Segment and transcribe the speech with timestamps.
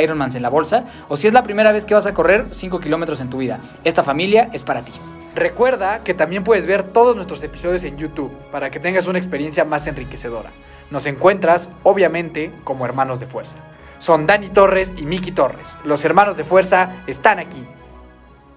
[0.00, 2.80] Ironmans en la bolsa o si es la primera vez que vas a correr 5
[2.80, 3.60] kilómetros en tu vida.
[3.84, 4.92] Esta familia es para ti.
[5.34, 9.64] Recuerda que también puedes ver todos nuestros episodios en YouTube para que tengas una experiencia
[9.64, 10.50] más enriquecedora.
[10.90, 13.58] Nos encuentras, obviamente, como hermanos de fuerza.
[13.98, 15.76] Son Dani Torres y Miki Torres.
[15.84, 17.64] Los hermanos de fuerza están aquí.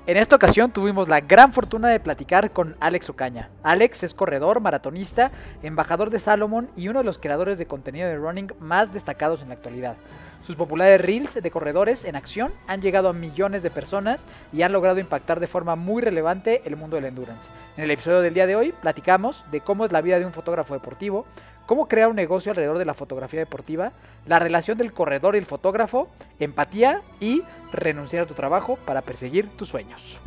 [0.07, 3.49] En esta ocasión tuvimos la gran fortuna de platicar con Alex Ocaña.
[3.61, 8.17] Alex es corredor, maratonista, embajador de Salomon y uno de los creadores de contenido de
[8.17, 9.97] running más destacados en la actualidad.
[10.45, 14.71] Sus populares reels de corredores en acción han llegado a millones de personas y han
[14.71, 17.49] logrado impactar de forma muy relevante el mundo del endurance.
[17.77, 20.33] En el episodio del día de hoy platicamos de cómo es la vida de un
[20.33, 21.25] fotógrafo deportivo,
[21.67, 23.91] cómo crear un negocio alrededor de la fotografía deportiva,
[24.25, 29.47] la relación del corredor y el fotógrafo, empatía y renunciar a tu trabajo para perseguir
[29.55, 30.19] tus sueños.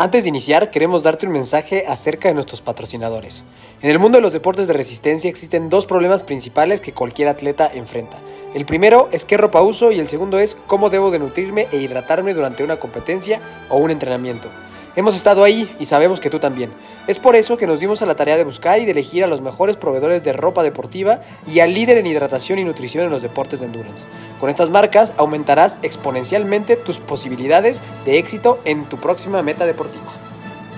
[0.00, 3.42] Antes de iniciar, queremos darte un mensaje acerca de nuestros patrocinadores.
[3.82, 7.68] En el mundo de los deportes de resistencia existen dos problemas principales que cualquier atleta
[7.74, 8.16] enfrenta.
[8.54, 11.78] El primero es qué ropa uso y el segundo es cómo debo de nutrirme e
[11.78, 13.40] hidratarme durante una competencia
[13.70, 14.48] o un entrenamiento.
[14.94, 16.70] Hemos estado ahí y sabemos que tú también.
[17.08, 19.28] Es por eso que nos dimos a la tarea de buscar y de elegir a
[19.28, 23.22] los mejores proveedores de ropa deportiva y al líder en hidratación y nutrición en los
[23.22, 24.04] deportes de endurance.
[24.40, 30.12] Con estas marcas aumentarás exponencialmente tus posibilidades de éxito en tu próxima meta deportiva.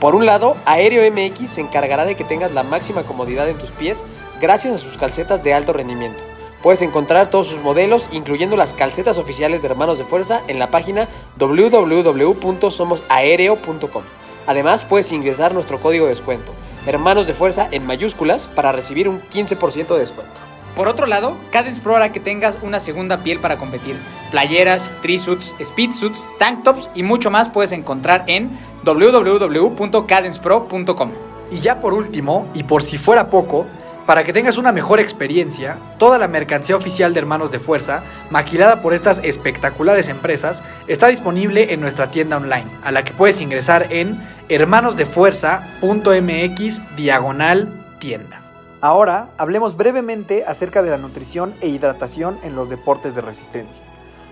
[0.00, 3.70] Por un lado, Aéreo MX se encargará de que tengas la máxima comodidad en tus
[3.70, 4.02] pies
[4.40, 6.22] gracias a sus calcetas de alto rendimiento.
[6.62, 10.68] Puedes encontrar todos sus modelos, incluyendo las calcetas oficiales de Hermanos de Fuerza, en la
[10.68, 11.06] página
[11.38, 14.02] www.somosaereo.com.
[14.46, 16.52] Además, puedes ingresar nuestro código de descuento,
[16.86, 20.49] Hermanos de Fuerza en mayúsculas, para recibir un 15% de descuento.
[20.74, 23.96] Por otro lado, Cadence Pro hará que tengas una segunda piel para competir.
[24.30, 28.50] Playeras, trisuits, speedsuits, tank tops y mucho más puedes encontrar en
[28.84, 31.10] www.cadencepro.com.
[31.50, 33.66] Y ya por último, y por si fuera poco,
[34.06, 38.82] para que tengas una mejor experiencia, toda la mercancía oficial de Hermanos de Fuerza, maquilada
[38.82, 43.92] por estas espectaculares empresas, está disponible en nuestra tienda online, a la que puedes ingresar
[43.92, 47.68] en hermanosdefuerza.mx diagonal
[48.00, 48.39] tienda.
[48.82, 53.82] Ahora hablemos brevemente acerca de la nutrición e hidratación en los deportes de resistencia.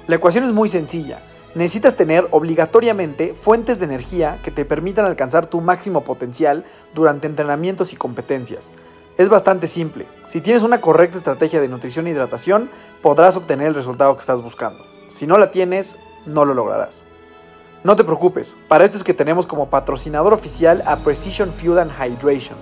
[0.06, 1.20] La ecuación es muy sencilla.
[1.54, 6.64] Necesitas tener obligatoriamente fuentes de energía que te permitan alcanzar tu máximo potencial
[6.94, 8.72] durante entrenamientos y competencias.
[9.18, 10.06] Es bastante simple.
[10.24, 12.70] Si tienes una correcta estrategia de nutrición e hidratación,
[13.02, 14.82] podrás obtener el resultado que estás buscando.
[15.08, 17.04] Si no la tienes, no lo lograrás.
[17.84, 21.92] No te preocupes, para esto es que tenemos como patrocinador oficial a Precision Fuel and
[21.92, 22.56] Hydration,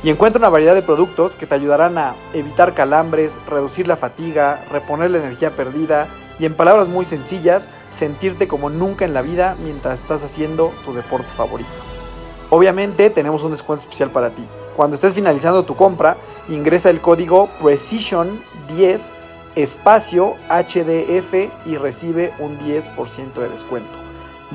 [0.02, 4.64] Y encuentra una variedad de productos que te ayudarán a evitar calambres, reducir la fatiga,
[4.72, 6.08] reponer la energía perdida
[6.40, 10.94] y en palabras muy sencillas, sentirte como nunca en la vida mientras estás haciendo tu
[10.94, 11.70] deporte favorito.
[12.50, 14.48] Obviamente tenemos un descuento especial para ti.
[14.78, 16.16] Cuando estés finalizando tu compra,
[16.48, 19.12] ingresa el código Precision10
[19.56, 21.34] espacio HDF
[21.66, 23.98] y recibe un 10% de descuento.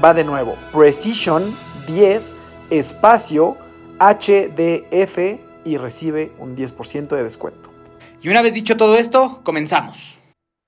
[0.02, 1.54] Va de nuevo, Precision
[1.86, 2.34] 10
[2.70, 3.58] espacio
[3.98, 7.70] HDF y recibe un 10% de descuento.
[8.20, 10.18] Y una vez dicho todo esto, comenzamos.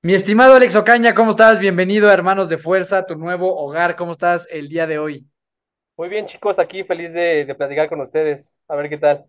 [0.03, 1.59] Mi estimado Alex Ocaña, ¿cómo estás?
[1.59, 3.97] Bienvenido a Hermanos de Fuerza, tu nuevo hogar.
[3.97, 5.27] ¿Cómo estás el día de hoy?
[5.97, 8.55] Muy bien, chicos, aquí feliz de, de platicar con ustedes.
[8.69, 9.25] A ver qué tal.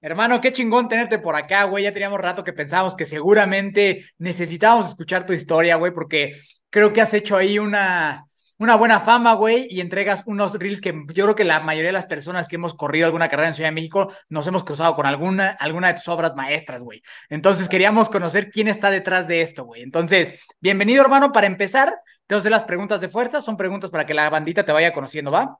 [0.00, 1.84] Hermano, qué chingón tenerte por acá, güey.
[1.84, 6.40] Ya teníamos rato que pensábamos que seguramente necesitábamos escuchar tu historia, güey, porque
[6.70, 8.24] creo que has hecho ahí una,
[8.58, 11.92] una buena fama, güey, y entregas unos reels que yo creo que la mayoría de
[11.92, 15.04] las personas que hemos corrido alguna carrera en Ciudad de México nos hemos cruzado con
[15.04, 17.02] alguna, alguna de tus obras maestras, güey.
[17.28, 19.82] Entonces queríamos conocer quién está detrás de esto, güey.
[19.82, 21.94] Entonces, bienvenido, hermano, para empezar.
[22.26, 24.72] Te voy a hacer las preguntas de fuerza, son preguntas para que la bandita te
[24.72, 25.58] vaya conociendo, ¿va?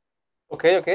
[0.49, 0.89] Ok, ok.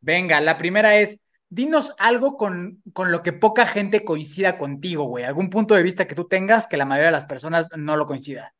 [0.00, 1.18] Venga, la primera es,
[1.48, 5.24] dinos algo con, con lo que poca gente coincida contigo, güey.
[5.24, 8.06] Algún punto de vista que tú tengas que la mayoría de las personas no lo
[8.06, 8.54] coincida.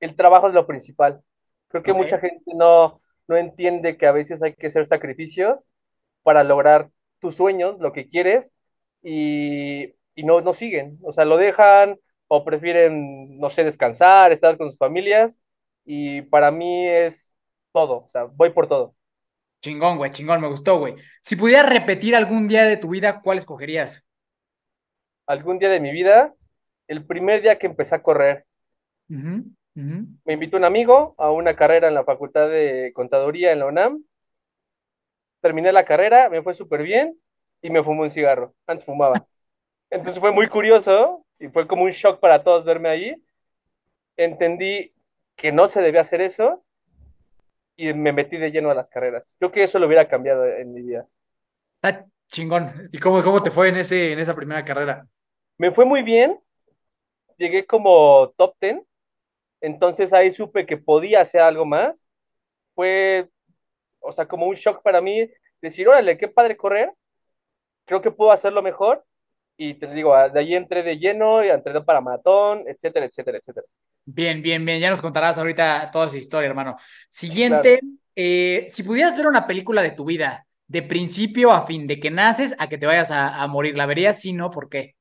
[0.00, 1.22] El trabajo es lo principal.
[1.68, 5.68] Creo que mucha gente no, no entiende que a veces hay que hacer sacrificios
[6.22, 6.90] para lograr
[7.20, 8.54] tus sueños, lo que quieres,
[9.02, 10.98] y, y no, no siguen.
[11.02, 11.98] O sea, lo dejan
[12.28, 15.40] o prefieren, no sé, descansar, estar con sus familias,
[15.84, 17.32] y para mí es
[17.72, 18.04] todo.
[18.04, 18.94] O sea, voy por todo.
[19.62, 20.94] Chingón, güey, chingón, me gustó, güey.
[21.22, 24.04] Si pudieras repetir algún día de tu vida, ¿cuál escogerías?
[25.26, 26.34] Algún día de mi vida,
[26.86, 28.46] el primer día que empecé a correr,
[30.24, 34.02] Me invitó un amigo a una carrera en la Facultad de Contaduría en la UNAM.
[35.40, 37.16] Terminé la carrera, me fue súper bien
[37.62, 38.54] y me fumé un cigarro.
[38.66, 39.24] Antes fumaba.
[39.90, 43.22] Entonces fue muy curioso y fue como un shock para todos verme ahí.
[44.16, 44.92] Entendí
[45.36, 46.64] que no se debía hacer eso
[47.76, 49.36] y me metí de lleno a las carreras.
[49.38, 51.06] Creo que eso lo hubiera cambiado en mi vida.
[51.80, 52.72] Está chingón.
[52.90, 55.06] ¿Y cómo, cómo te fue en ese, en esa primera carrera?
[55.56, 56.40] Me fue muy bien,
[57.36, 58.78] llegué como top 10,
[59.60, 62.06] entonces ahí supe que podía hacer algo más.
[62.74, 63.28] Fue,
[64.00, 65.28] o sea, como un shock para mí
[65.62, 66.92] decir, órale, qué padre correr,
[67.86, 69.04] creo que puedo hacerlo mejor.
[69.56, 73.66] Y te digo, de ahí entré de lleno y entré para maratón, etcétera, etcétera, etcétera.
[74.04, 74.80] Bien, bien, bien.
[74.80, 76.76] Ya nos contarás ahorita toda esa historia, hermano.
[77.10, 77.80] Siguiente,
[78.14, 82.10] eh, si pudieras ver una película de tu vida, de principio a fin, de que
[82.10, 84.20] naces a que te vayas a, a morir, ¿la verías?
[84.20, 84.94] Sí, no, ¿por qué?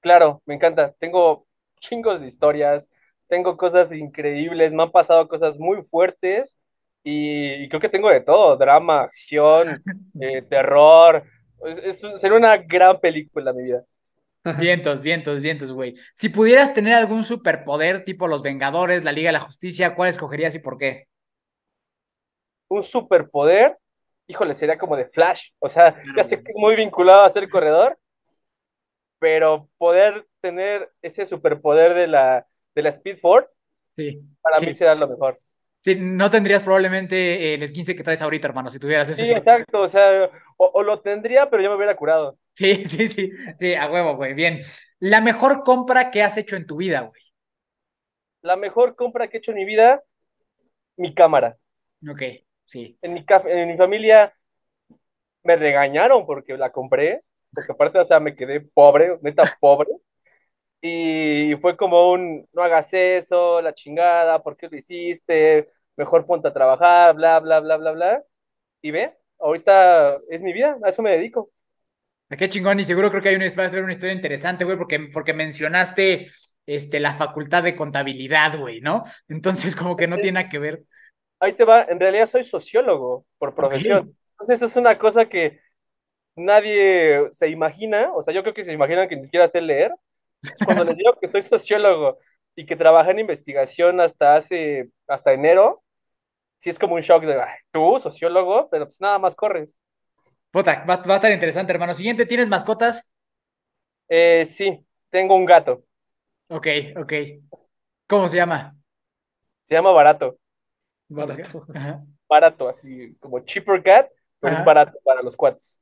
[0.00, 0.92] Claro, me encanta.
[0.98, 1.47] Tengo
[1.80, 2.90] chingos de historias,
[3.28, 6.58] tengo cosas increíbles, me han pasado cosas muy fuertes
[7.04, 9.82] y, y creo que tengo de todo, drama, acción,
[10.18, 11.24] eh, terror.
[11.64, 13.84] Es, es- sería una gran película, mi vida.
[14.50, 15.94] Vientos, vientos, vientos, güey.
[16.14, 20.54] Si pudieras tener algún superpoder tipo los Vengadores, la Liga de la Justicia, ¿cuál escogerías
[20.54, 21.06] y por qué?
[22.68, 23.78] Un superpoder,
[24.26, 25.50] híjole, sería como de Flash.
[25.58, 27.98] O sea, ya sé que es muy vinculado a ser corredor,
[29.18, 33.52] pero poder tener ese superpoder de la, de la Speed Force,
[33.96, 34.66] Sí, para sí.
[34.66, 35.40] mí será lo mejor.
[35.84, 39.80] Sí, no tendrías probablemente el esguince que traes ahorita, hermano, si tuvieras ese Sí, exacto,
[39.82, 42.38] o sea, o, o lo tendría, pero yo me hubiera curado.
[42.54, 44.34] Sí, sí, sí, sí, a huevo, güey.
[44.34, 44.60] Bien.
[45.00, 47.22] La mejor compra que has hecho en tu vida, güey.
[48.42, 50.02] La mejor compra que he hecho en mi vida,
[50.96, 51.58] mi cámara.
[52.08, 52.22] Ok,
[52.64, 52.98] sí.
[53.02, 54.32] En mi, en mi familia
[55.42, 59.88] me regañaron porque la compré, porque aparte, o sea, me quedé pobre, neta pobre.
[60.80, 65.70] Y fue como un, no hagas eso, la chingada, ¿por qué lo hiciste?
[65.96, 68.22] Mejor ponte a trabajar, bla, bla, bla, bla, bla.
[68.80, 71.50] Y ve, ahorita es mi vida, a eso me dedico.
[72.30, 74.64] Ah, Qué chingón, y seguro creo que hay una, va a ser una historia interesante,
[74.64, 76.28] güey, porque, porque mencionaste
[76.66, 79.04] este, la facultad de contabilidad, güey, ¿no?
[79.28, 80.84] Entonces, como que no tiene que ver.
[81.40, 84.14] Ahí te va, en realidad soy sociólogo por profesión.
[84.32, 85.60] Entonces es una cosa que
[86.38, 89.92] nadie se imagina, o sea, yo creo que se imaginan que ni siquiera sé leer.
[90.64, 92.18] Cuando les digo que soy sociólogo
[92.56, 95.82] y que trabajé en investigación hasta hace, hasta enero,
[96.58, 99.80] sí es como un shock de, "Ay, tú, sociólogo, pero pues nada más corres.
[100.56, 101.94] Puta, va, va a estar interesante, hermano.
[101.94, 103.10] Siguiente, ¿tienes mascotas?
[104.08, 105.84] Eh, sí, tengo un gato,
[106.48, 107.12] Ok, ok.
[108.06, 108.76] ¿Cómo se llama?
[109.64, 110.38] se llama Barato,
[111.08, 111.66] Barato.
[111.74, 112.04] Ajá.
[112.28, 114.10] barato, así como cheaper cat,
[114.40, 114.60] pero Ajá.
[114.60, 115.80] es barato para los cuates.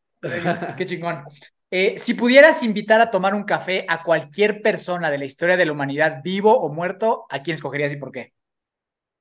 [0.77, 1.25] Qué chingón.
[1.71, 5.67] Eh, si pudieras invitar a tomar un café a cualquier persona de la historia de
[5.67, 8.33] la humanidad, vivo o muerto, ¿a quién escogerías y por qué?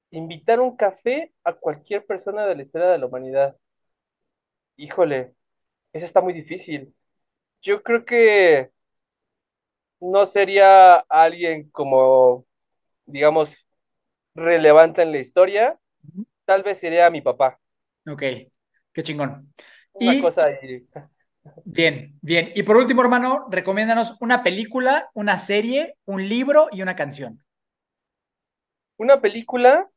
[0.10, 3.56] Invitar un café a cualquier persona de la historia de la humanidad.
[4.78, 5.36] Híjole,
[5.94, 6.96] eso está muy difícil.
[7.62, 8.72] Yo creo que
[10.00, 12.46] no sería alguien como,
[13.06, 13.50] digamos,
[14.36, 15.80] relevante en la historia.
[16.46, 17.60] Tal vez sería mi papá.
[18.08, 18.22] Ok,
[18.94, 19.54] qué chingón.
[19.96, 20.86] Una Y cosa ahí.
[21.64, 22.52] bien, bien.
[22.56, 27.44] Y por último, hermano, recomiéndanos una película, una serie, un libro y una canción.
[28.98, 29.90] Una película.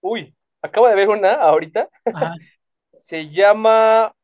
[0.00, 1.88] Uy, acabo de ver una ahorita.
[2.12, 2.34] Ajá.
[2.92, 4.14] Se llama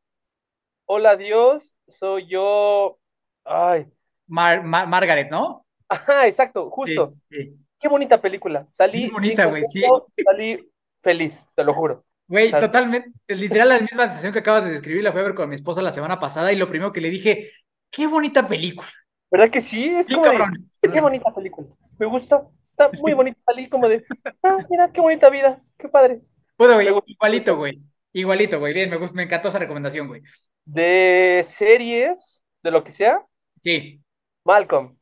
[0.85, 2.99] Hola Dios, soy yo.
[3.45, 3.87] Ay.
[4.27, 5.65] Mar- Mar- Margaret, ¿no?
[5.87, 7.15] Ajá, exacto, justo.
[7.29, 7.65] Sí, sí.
[7.79, 8.67] Qué bonita película.
[8.71, 9.83] Salí bonita, güey, sí.
[10.23, 10.69] salí
[11.01, 12.05] feliz, te lo juro.
[12.27, 15.21] Güey, O sea- totalmente, es literal la misma sensación que acabas de describir, la fui
[15.21, 17.51] a ver con mi esposa la semana pasada y lo primero que le dije,
[17.91, 18.89] qué bonita película.
[19.31, 19.87] ¿Verdad que sí?
[19.95, 20.53] Es Sí, como de, cabrón.
[20.81, 21.67] qué bonita película.
[21.99, 22.51] me gustó.
[22.63, 23.39] Está muy bonito.
[23.45, 24.03] Salí como de,
[24.43, 26.21] ah, mira, qué bonita vida, qué padre.
[26.57, 27.81] Bueno, güey, gustó igualito, güey.
[28.13, 28.73] Igualito, güey.
[28.73, 30.21] Bien, me, gust- me encantó esa recomendación, güey.
[30.63, 33.21] De series, de lo que sea,
[33.63, 34.01] Sí,
[34.43, 34.97] Malcolm.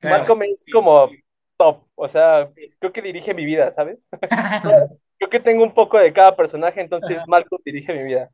[0.00, 0.18] claro.
[0.18, 1.10] Malcolm es como
[1.56, 4.08] top, o sea, creo que dirige mi vida, ¿sabes?
[5.20, 7.26] Creo que tengo un poco de cada personaje, entonces Ajá.
[7.28, 8.30] Malcolm dirige mi vida.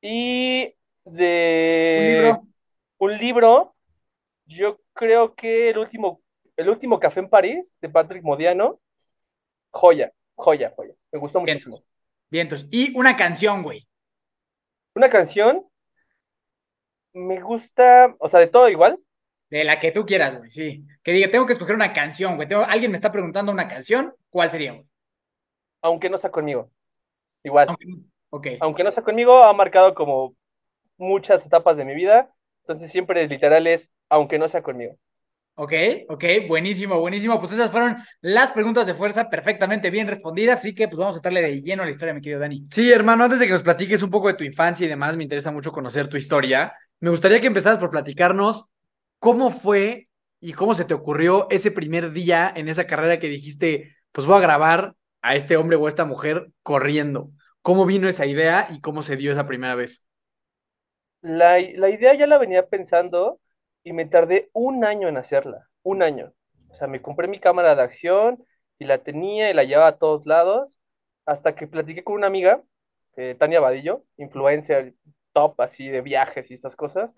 [0.00, 2.42] Y Un de libro.
[2.98, 3.74] un libro,
[4.46, 6.20] yo creo que el último,
[6.56, 8.80] el último Café en París, de Patrick Modiano,
[9.70, 10.94] joya, joya, joya.
[11.10, 11.82] Me gustó muchísimo.
[12.30, 12.62] Vientos.
[12.62, 12.66] Vientos.
[12.70, 13.88] Y una canción, güey.
[14.94, 15.66] Una canción,
[17.12, 19.00] me gusta, o sea, de todo igual.
[19.50, 20.86] De la que tú quieras, güey, sí.
[21.02, 22.46] Que diga, tengo que escoger una canción, güey.
[22.46, 24.86] Tengo- Alguien me está preguntando una canción, ¿cuál sería, güey?
[25.82, 26.70] Aunque no sea conmigo.
[27.42, 27.86] Igual, Aunque-
[28.30, 28.46] Ok.
[28.60, 30.34] aunque no sea conmigo, ha marcado como
[30.96, 32.30] muchas etapas de mi vida.
[32.62, 34.96] Entonces siempre literal es, aunque no sea conmigo.
[35.54, 35.72] Ok,
[36.08, 37.40] ok, buenísimo, buenísimo.
[37.40, 41.20] Pues esas fueron las preguntas de fuerza perfectamente bien respondidas, así que pues vamos a
[41.20, 42.68] darle de lleno a la historia, mi querido Dani.
[42.70, 45.24] Sí, hermano, antes de que nos platiques un poco de tu infancia y demás, me
[45.24, 46.72] interesa mucho conocer tu historia.
[47.00, 48.66] Me gustaría que empezaras por platicarnos
[49.18, 50.08] cómo fue
[50.38, 54.36] y cómo se te ocurrió ese primer día en esa carrera que dijiste, pues voy
[54.36, 54.94] a grabar
[55.28, 57.30] a este hombre o a esta mujer corriendo.
[57.60, 60.06] ¿Cómo vino esa idea y cómo se dio esa primera vez?
[61.20, 63.38] La, la idea ya la venía pensando
[63.84, 65.68] y me tardé un año en hacerla.
[65.82, 66.32] Un año.
[66.70, 68.42] O sea, me compré mi cámara de acción
[68.78, 70.78] y la tenía y la llevaba a todos lados.
[71.26, 72.62] Hasta que platiqué con una amiga,
[73.16, 74.94] eh, Tania Vadillo, influencer
[75.34, 77.14] top así de viajes y estas cosas.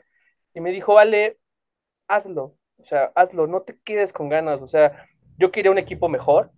[0.53, 1.39] Y me dijo, vale,
[2.09, 2.57] hazlo.
[2.79, 4.61] O sea, hazlo, no te quedes con ganas.
[4.63, 5.07] O sea,
[5.39, 6.51] yo quería un equipo mejor,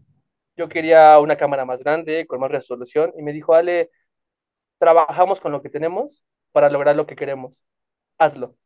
[0.57, 3.13] yo quería una cámara más grande, con más resolución.
[3.17, 3.91] Y me dijo, Ale,
[4.79, 7.65] trabajamos con lo que tenemos para lograr lo que queremos.
[8.19, 8.57] Hazlo.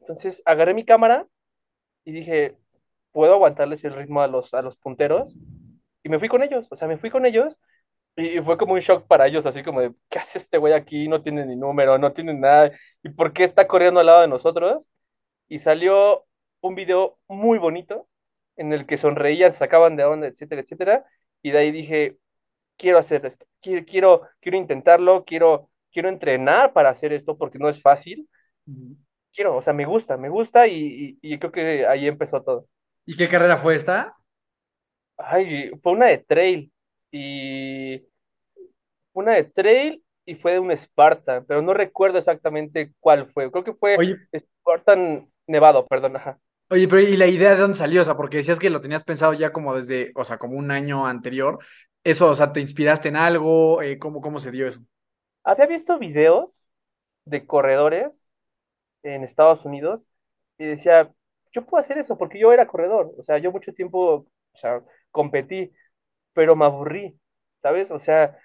[0.00, 1.26] Entonces agarré mi cámara
[2.04, 2.58] y dije,
[3.12, 5.34] ¿puedo aguantarles el ritmo a los, a los punteros?
[6.02, 7.60] Y me fui con ellos, o sea, me fui con ellos
[8.16, 11.08] y, fue como un shock para ellos, así como de, ¿qué hace este güey aquí?
[11.08, 12.70] No tiene ni número, no tiene nada.
[13.02, 14.88] ¿Y por qué está corriendo al lado de nosotros?
[15.48, 16.26] Y salió
[16.60, 18.08] un video muy bonito
[18.56, 21.04] en el que sonreían, sacaban de onda, etcétera, etcétera.
[21.44, 22.18] Y de ahí dije,
[22.78, 27.68] quiero hacer esto, quiero, quiero, quiero intentarlo, quiero, quiero entrenar para hacer esto porque no
[27.70, 28.28] es fácil.
[29.34, 32.68] Quiero, o sea, me gusta, me gusta y, y, y creo que ahí empezó todo.
[33.06, 34.10] ¿Y qué carrera fue esta?
[35.16, 36.72] Ay, fue una de trail
[37.10, 38.04] y
[39.12, 43.50] una de trail y fue de un Spartan, pero no recuerdo exactamente cuál fue.
[43.50, 46.38] Creo que fue Oye, Spartan Nevado, perdón, ajá.
[46.70, 48.02] Oye, pero ¿y la idea de dónde salió?
[48.02, 50.70] O sea, porque decías que lo tenías pensado ya como desde, o sea, como un
[50.70, 51.58] año anterior.
[52.02, 53.82] Eso, o sea, ¿te inspiraste en algo?
[53.82, 54.80] Eh, ¿cómo, cómo se dio eso?
[55.42, 56.68] Había visto videos
[57.24, 58.30] de corredores
[59.02, 60.08] en Estados Unidos
[60.58, 61.12] y decía,
[61.52, 64.82] yo puedo hacer eso porque yo era corredor, o sea, yo mucho tiempo, o sea,
[65.10, 65.72] competí,
[66.32, 67.18] pero me aburrí,
[67.58, 67.90] ¿sabes?
[67.90, 68.38] O sea,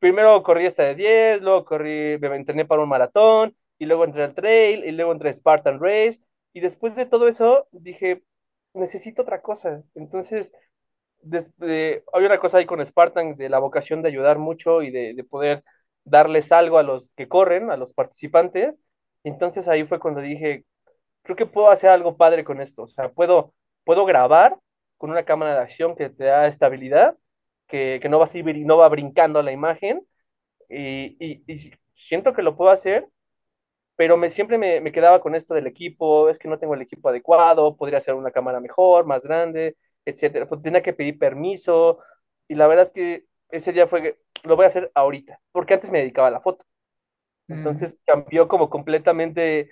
[0.00, 4.24] primero corrí hasta de 10, luego corrí, me entrené para un maratón, y luego entré
[4.24, 6.20] al trail, y luego entré Spartan Race,
[6.56, 8.22] y después de todo eso dije,
[8.74, 9.82] necesito otra cosa.
[9.94, 10.52] Entonces,
[11.22, 15.14] de- hay una cosa ahí con Spartan de la vocación de ayudar mucho y de,
[15.14, 15.64] de poder
[16.04, 18.82] darles algo a los que corren, a los participantes.
[19.24, 20.64] Entonces ahí fue cuando dije,
[21.22, 22.84] creo que puedo hacer algo padre con esto.
[22.84, 24.58] O sea, puedo, puedo grabar
[24.98, 27.16] con una cámara de acción que te da estabilidad,
[27.68, 28.30] que, que no va a
[28.66, 30.06] no va brincando la imagen,
[30.68, 31.42] y
[31.94, 33.08] siento que lo puedo hacer,
[33.96, 36.82] pero me, siempre me, me quedaba con esto del equipo, es que no tengo el
[36.82, 40.46] equipo adecuado, podría ser una cámara mejor, más grande, etcétera.
[40.48, 41.98] Pues tenía que pedir permiso,
[42.48, 45.74] y la verdad es que ese día fue, que lo voy a hacer ahorita, porque
[45.74, 46.64] antes me dedicaba a la foto.
[47.48, 49.70] Mm, Entonces cambió como completamente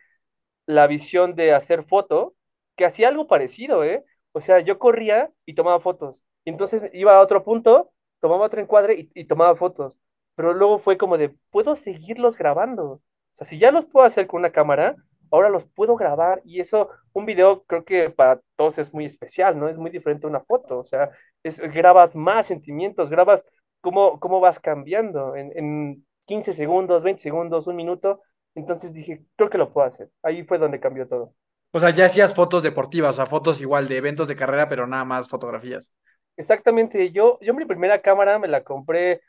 [0.67, 2.37] la visión de hacer foto,
[2.77, 4.05] que hacía algo parecido, ¿eh?
[4.33, 6.25] O sea, yo corría y tomaba fotos.
[6.45, 10.01] Y entonces iba a otro punto, tomaba otro encuadre y, y tomaba fotos.
[10.37, 13.03] Pero luego fue como de, puedo seguirlos grabando.
[13.35, 14.97] O sea, si ya los puedo hacer con una cámara,
[15.31, 16.41] ahora los puedo grabar.
[16.45, 19.69] Y eso, un video creo que para todos es muy especial, ¿no?
[19.69, 20.79] Es muy diferente a una foto.
[20.79, 21.11] O sea,
[21.43, 23.45] es, grabas más sentimientos, grabas
[23.81, 28.21] cómo, cómo vas cambiando en, en 15 segundos, 20 segundos, un minuto
[28.55, 30.11] entonces dije, creo que lo puedo hacer.
[30.23, 31.35] Ahí fue donde cambió todo.
[31.73, 34.87] O sea, ya hacías fotos deportivas, o sea, fotos igual de eventos de carrera, pero
[34.87, 35.93] nada más fotografías.
[36.37, 39.23] Exactamente, yo, yo mi primera cámara me la compré,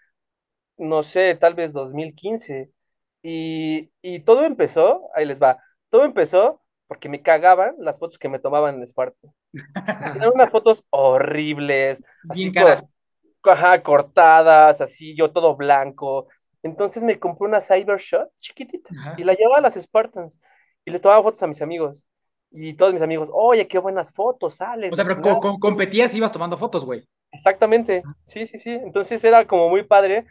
[0.77, 2.71] no sé, tal vez 2015.
[3.27, 5.57] Y, y todo empezó, ahí les va,
[5.89, 9.29] todo empezó porque me cagaban las fotos que me tomaban en Esparta.
[10.13, 12.87] Eran unas fotos horribles, Bien así caras.
[13.41, 16.27] co- ajá, cortadas, así, yo todo blanco.
[16.63, 19.15] Entonces me compré una Cybershot chiquitita Ajá.
[19.17, 20.39] y la llevaba a las Spartans
[20.85, 22.07] y les tomaba fotos a mis amigos.
[22.51, 24.93] Y todos mis amigos, oye, qué buenas fotos salen.
[24.93, 27.07] O sea, pero co- co- competías y ibas tomando fotos, güey.
[27.31, 28.71] Exactamente, sí, sí, sí.
[28.71, 30.25] Entonces era como muy padre,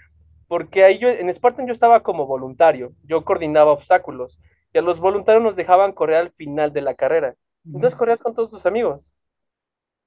[0.48, 4.38] porque ahí yo, en Spartan yo estaba como voluntario, yo coordinaba obstáculos,
[4.72, 7.34] y a los voluntarios nos dejaban correr al final de la carrera.
[7.72, 9.12] Entonces corrías con todos tus amigos.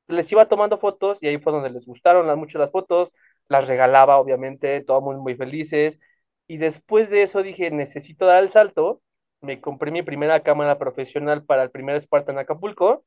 [0.08, 3.14] Les iba tomando fotos y ahí fue donde les gustaron las- mucho las fotos,
[3.50, 6.00] las regalaba, obviamente, todos muy, muy felices.
[6.48, 9.02] Y después de eso dije, necesito dar el salto.
[9.42, 13.06] Me compré mi primera cámara profesional para el primer Spartan Acapulco,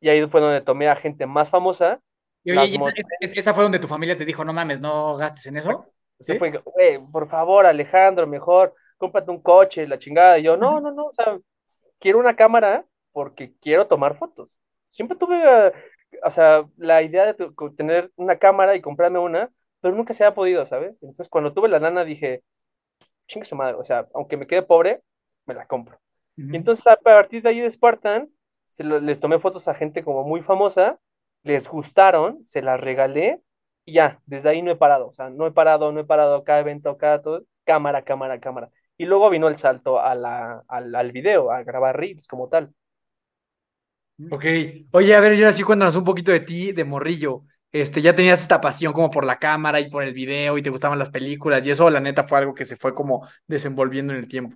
[0.00, 2.00] y ahí fue donde tomé a gente más famosa.
[2.44, 4.80] Y oye, ¿y mo- esa, es- esa fue donde tu familia te dijo, no mames,
[4.80, 5.92] no gastes en eso?
[6.18, 10.38] Se fue, güey, por favor, Alejandro, mejor, cómprate un coche, la chingada.
[10.38, 11.38] Y yo, no, no, no, o sea,
[12.00, 14.50] quiero una cámara porque quiero tomar fotos.
[14.88, 15.72] Siempre tuve, eh,
[16.24, 20.34] o sea, la idea de tener una cámara y comprarme una, pero nunca se ha
[20.34, 20.92] podido, ¿sabes?
[21.02, 22.44] Entonces, cuando tuve la lana, dije,
[23.26, 25.02] chingue su madre, o sea, aunque me quede pobre,
[25.46, 26.00] me la compro.
[26.50, 28.30] Y entonces, a partir de ahí de Spartan,
[28.66, 30.98] se lo- les tomé fotos a gente como muy famosa,
[31.42, 33.42] les gustaron, se las regalé
[33.88, 36.44] y ya, desde ahí no he parado, o sea, no he parado, no he parado,
[36.44, 38.68] cada evento, cada todo, cámara, cámara, cámara.
[38.98, 42.74] Y luego vino el salto a la, al, al video, a grabar reels como tal.
[44.30, 44.44] Ok.
[44.90, 47.44] Oye, a ver, y ahora sí cuéntanos un poquito de ti, de morrillo.
[47.72, 50.68] Este, ya tenías esta pasión como por la cámara y por el video y te
[50.68, 54.18] gustaban las películas y eso, la neta, fue algo que se fue como desenvolviendo en
[54.18, 54.54] el tiempo.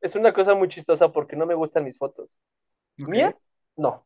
[0.00, 2.36] Es una cosa muy chistosa porque no me gustan mis fotos.
[3.00, 3.08] Ok.
[3.08, 3.34] ¿Mías?
[3.76, 4.04] No.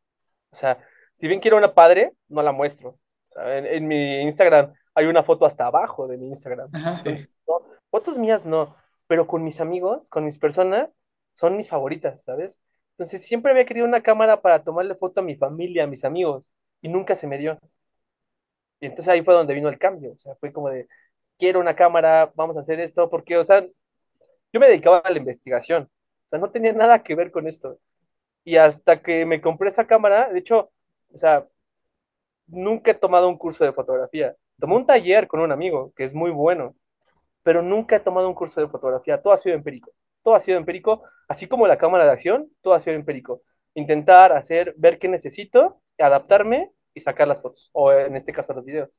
[0.50, 0.78] O sea,
[1.14, 2.98] si bien quiero una padre, no la muestro.
[3.46, 6.70] En, en mi Instagram hay una foto hasta abajo de mi Instagram.
[6.72, 6.98] Ajá.
[6.98, 8.76] Entonces, no, fotos mías no,
[9.06, 10.96] pero con mis amigos, con mis personas,
[11.34, 12.60] son mis favoritas, ¿sabes?
[12.92, 16.50] Entonces siempre había querido una cámara para tomarle foto a mi familia, a mis amigos,
[16.82, 17.58] y nunca se me dio.
[18.80, 20.88] Y entonces ahí fue donde vino el cambio, o sea, fue como de,
[21.38, 23.64] quiero una cámara, vamos a hacer esto, porque, o sea,
[24.52, 27.78] yo me dedicaba a la investigación, o sea, no tenía nada que ver con esto.
[28.44, 30.70] Y hasta que me compré esa cámara, de hecho,
[31.12, 31.46] o sea,
[32.48, 34.36] nunca he tomado un curso de fotografía.
[34.60, 36.76] Tomé un taller con un amigo, que es muy bueno,
[37.42, 39.22] pero nunca he tomado un curso de fotografía.
[39.22, 39.92] Todo ha sido empírico.
[40.22, 43.42] Todo ha sido empírico, así como la cámara de acción, todo ha sido empírico.
[43.74, 48.64] Intentar hacer, ver qué necesito, adaptarme y sacar las fotos, o en este caso los
[48.64, 48.90] videos.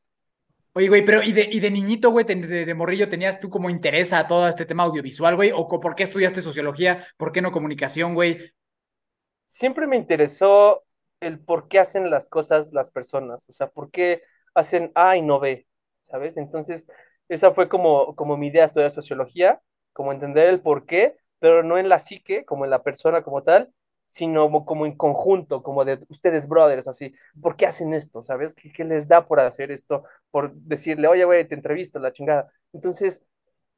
[0.74, 3.50] Oye, güey, pero ¿y de, y de niñito, güey, ten- de, de morrillo, tenías tú
[3.50, 5.52] como interés a todo este tema audiovisual, güey?
[5.54, 7.06] ¿O por qué estudiaste sociología?
[7.18, 8.38] ¿Por qué no comunicación, güey?
[9.46, 10.84] Siempre me interesó
[11.22, 15.22] el por qué hacen las cosas las personas, o sea, por qué hacen A y
[15.22, 15.68] no B,
[16.04, 16.38] ¿sabes?
[16.38, 16.88] Entonces,
[17.30, 19.62] esa fue como, como mi idea estudiar sociología,
[19.94, 23.44] como entender el por qué, pero no en la psique, como en la persona como
[23.44, 23.74] tal,
[24.08, 28.24] sino como, en conjunto, como de ustedes brothers, así, ¿por qué hacen esto?
[28.24, 28.56] ¿Sabes?
[28.56, 30.04] ¿Qué, qué les da por hacer esto?
[30.32, 32.52] Por decirle, oye, güey, te entrevisto, la chingada.
[32.74, 33.24] Entonces,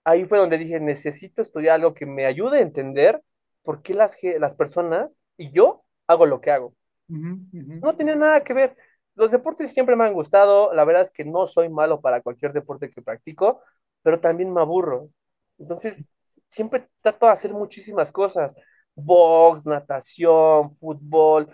[0.03, 3.21] ahí fue donde dije, necesito estudiar algo que me ayude a entender
[3.63, 6.75] por qué las, las personas y yo hago lo que hago.
[7.11, 8.75] No tenía nada que ver.
[9.15, 10.73] Los deportes siempre me han gustado.
[10.73, 13.61] La verdad es que no soy malo para cualquier deporte que practico,
[14.01, 15.09] pero también me aburro.
[15.57, 16.07] Entonces,
[16.47, 18.55] siempre trato de hacer muchísimas cosas.
[18.95, 21.49] Box, natación, fútbol,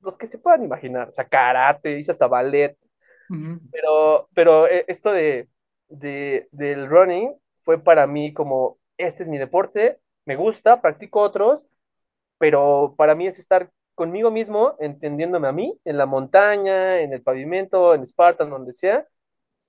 [0.00, 1.08] los que se puedan imaginar.
[1.08, 2.76] O sea, karate, hice hasta ballet.
[3.70, 5.48] Pero, pero eh, esto de,
[5.88, 11.66] de, del running fue para mí como, este es mi deporte, me gusta, practico otros,
[12.38, 17.22] pero para mí es estar conmigo mismo, entendiéndome a mí, en la montaña, en el
[17.22, 19.06] pavimento, en Spartan, donde sea,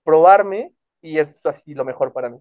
[0.03, 2.39] probarme y es así lo mejor para mí.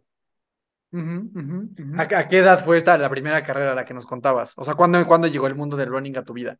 [1.98, 4.54] ¿A, a qué edad fue esta la primera carrera a la que nos contabas?
[4.56, 6.58] O sea, ¿cuándo, cuándo llegó el mundo del running a tu vida?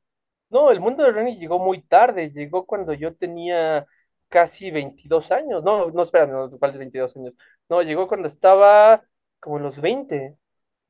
[0.51, 3.87] No, el mundo del running llegó muy tarde, llegó cuando yo tenía
[4.29, 5.63] casi 22 años.
[5.65, 7.35] No, no, espérame, no, ¿cuál de 22 años?
[7.69, 9.03] No, llegó cuando estaba
[9.41, 10.37] como en los 20,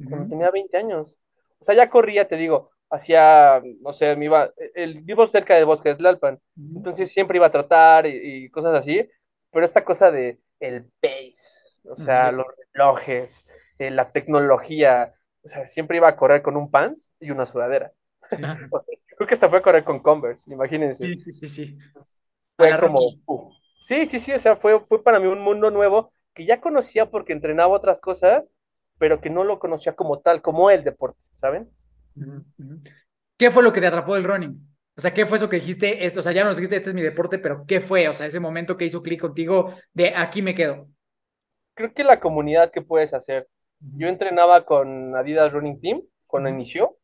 [0.09, 1.09] cuando tenía 20 años.
[1.61, 5.67] O sea, ya corría, te digo, hacía, no sé, me iba, el, vivo cerca del
[5.67, 9.09] bosque de Tlalpan, entonces siempre iba a trotar y, y cosas así,
[9.51, 13.47] pero esta cosa de el pace, o sea, los relojes,
[13.79, 17.93] eh, la tecnología, o sea, siempre iba a correr con un pants y una sudadera.
[18.31, 18.37] Sí.
[18.73, 21.05] O sea, creo que hasta fue a correr con Converse, imagínense.
[21.05, 21.79] Sí, sí, sí, sí.
[22.57, 23.53] Fue como, uh.
[23.83, 27.11] Sí, sí, sí, o sea, fue, fue para mí un mundo nuevo que ya conocía
[27.11, 28.51] porque entrenaba otras cosas,
[28.99, 31.71] pero que no lo conocía como tal, como el deporte, ¿saben?
[33.37, 34.75] ¿Qué fue lo que te atrapó del running?
[34.97, 36.07] O sea, ¿qué fue eso que dijiste?
[36.07, 38.09] Esto, o sea, ya nos dijiste, este es mi deporte, pero ¿qué fue?
[38.09, 40.89] O sea, ese momento que hizo clic contigo de aquí me quedo.
[41.75, 43.49] Creo que la comunidad que puedes hacer.
[43.81, 46.97] Yo entrenaba con Adidas Running Team cuando inició,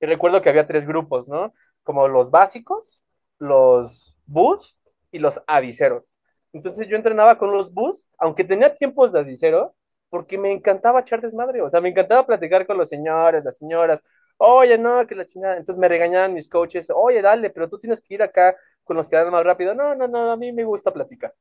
[0.00, 1.52] y recuerdo que había tres grupos, ¿no?
[1.82, 3.02] Como los básicos,
[3.38, 4.78] los boost
[5.10, 6.06] y los adicero.
[6.52, 9.74] Entonces yo entrenaba con los boost, aunque tenía tiempos de adicero,
[10.10, 14.02] porque me encantaba echar desmadre, o sea, me encantaba platicar con los señores, las señoras,
[14.38, 15.56] oye, no, que la chingada.
[15.56, 19.08] Entonces me regañaban mis coaches, oye, dale, pero tú tienes que ir acá con los
[19.08, 19.74] que dan más rápido.
[19.74, 21.34] No, no, no, a mí me gusta platicar.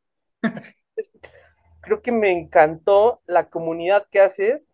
[1.82, 4.70] Creo que me encantó la comunidad que haces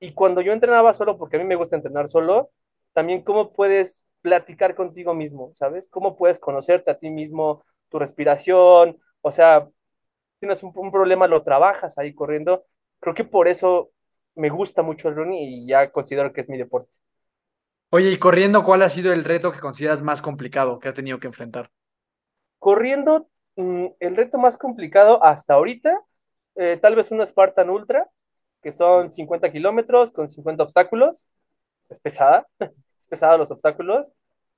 [0.00, 2.50] y cuando yo entrenaba solo, porque a mí me gusta entrenar solo,
[2.94, 5.88] también cómo puedes platicar contigo mismo, ¿sabes?
[5.88, 9.68] Cómo puedes conocerte a ti mismo, tu respiración, o sea,
[10.40, 12.64] tienes un, un problema, lo trabajas ahí corriendo.
[13.00, 13.90] Creo que por eso
[14.34, 16.90] me gusta mucho el running y ya considero que es mi deporte.
[17.90, 21.18] Oye, y corriendo, ¿cuál ha sido el reto que consideras más complicado que has tenido
[21.18, 21.70] que enfrentar?
[22.58, 26.00] Corriendo, mm, el reto más complicado hasta ahorita,
[26.56, 28.08] eh, tal vez una Spartan Ultra,
[28.62, 31.26] que son 50 kilómetros con 50 obstáculos.
[31.88, 34.12] Es pesada, es pesada los obstáculos.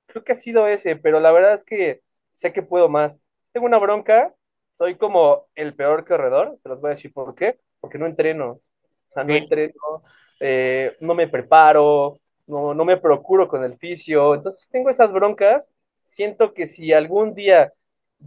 [0.07, 2.01] Creo que ha sido ese, pero la verdad es que
[2.33, 3.19] sé que puedo más.
[3.51, 4.33] Tengo una bronca,
[4.73, 8.51] soy como el peor corredor, se los voy a decir por qué, porque no entreno.
[8.51, 8.61] O
[9.07, 10.03] sea, no entreno,
[10.39, 12.17] eh, no me preparo,
[12.47, 14.35] no, no me procuro con el fisio.
[14.35, 15.69] Entonces tengo esas broncas.
[16.05, 17.73] Siento que si algún día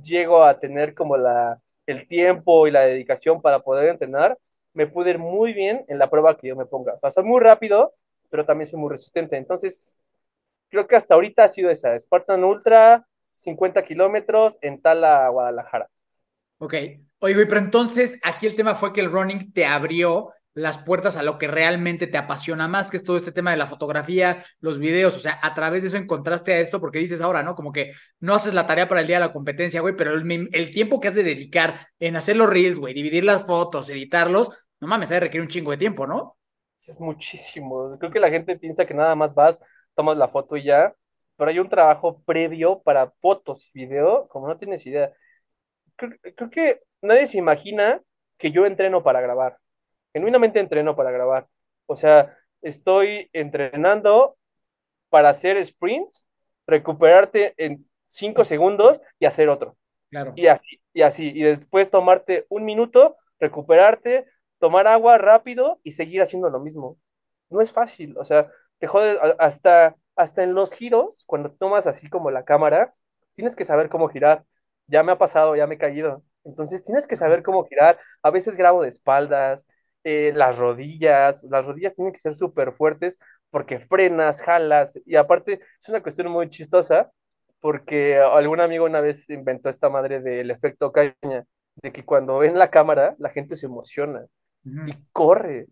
[0.02, 4.36] llego a tener como la, el tiempo y la dedicación para poder entrenar,
[4.74, 6.98] me puede ir muy bien en la prueba que yo me ponga.
[6.98, 7.94] Pasar muy rápido,
[8.28, 9.38] pero también soy muy resistente.
[9.38, 10.02] Entonces,
[10.68, 15.88] creo que hasta ahorita ha sido esa, Spartan Ultra, 50 kilómetros en Tala, Guadalajara.
[16.58, 16.74] Ok.
[17.18, 21.16] Oye, güey, pero entonces aquí el tema fue que el running te abrió las puertas
[21.16, 24.42] a lo que realmente te apasiona más, que es todo este tema de la fotografía,
[24.60, 27.54] los videos, o sea, a través de eso encontraste a esto, porque dices ahora, ¿no?
[27.54, 30.48] Como que no haces la tarea para el día de la competencia, güey, pero el,
[30.52, 34.48] el tiempo que has de dedicar en hacer los reels, güey, dividir las fotos, editarlos,
[34.80, 36.38] no mames, debe requerir un chingo de tiempo, ¿no?
[36.78, 37.98] Es muchísimo.
[37.98, 39.60] Creo que la gente piensa que nada más vas,
[39.94, 40.94] tomas la foto y ya,
[41.36, 45.12] pero hay un trabajo previo para fotos y video, como no tienes idea.
[45.96, 48.00] Creo, creo que nadie se imagina
[48.38, 49.58] que yo entreno para grabar.
[50.12, 51.46] Genuinamente entreno para grabar.
[51.86, 54.36] O sea, estoy entrenando
[55.08, 56.26] para hacer sprints,
[56.66, 59.76] recuperarte en cinco segundos y hacer otro.
[60.10, 60.32] Claro.
[60.36, 61.32] Y así, y así.
[61.34, 64.26] Y después tomarte un minuto, recuperarte,
[64.58, 66.98] tomar agua rápido y seguir haciendo lo mismo.
[67.50, 72.08] No es fácil, o sea, te jodes hasta, hasta en los giros, cuando tomas así
[72.08, 72.94] como la cámara,
[73.34, 74.44] tienes que saber cómo girar.
[74.86, 76.22] Ya me ha pasado, ya me he caído.
[76.44, 77.98] Entonces tienes que saber cómo girar.
[78.22, 79.66] A veces grabo de espaldas,
[80.04, 83.18] eh, las rodillas, las rodillas tienen que ser súper fuertes
[83.50, 84.98] porque frenas, jalas.
[85.04, 87.10] Y aparte es una cuestión muy chistosa
[87.60, 91.44] porque algún amigo una vez inventó esta madre del efecto caña,
[91.82, 94.24] de que cuando ven la cámara la gente se emociona
[94.64, 95.66] y corre.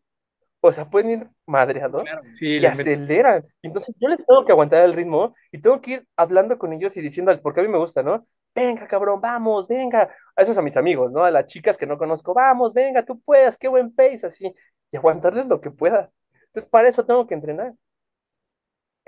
[0.61, 3.44] O sea, pueden ir madreados Claro, sí, y aceleran.
[3.62, 6.96] Entonces yo les tengo que aguantar el ritmo y tengo que ir hablando con ellos
[6.96, 8.27] y diciéndoles, porque a mí me gusta, ¿no?
[8.55, 10.11] Venga, cabrón, vamos, venga.
[10.37, 11.25] A esos a mis amigos, ¿no?
[11.25, 14.55] A las chicas que no conozco, vamos, venga, tú puedes, qué buen pace, así.
[14.93, 16.12] Y aguantarles lo que pueda.
[16.47, 17.75] Entonces, para eso tengo que entrenar.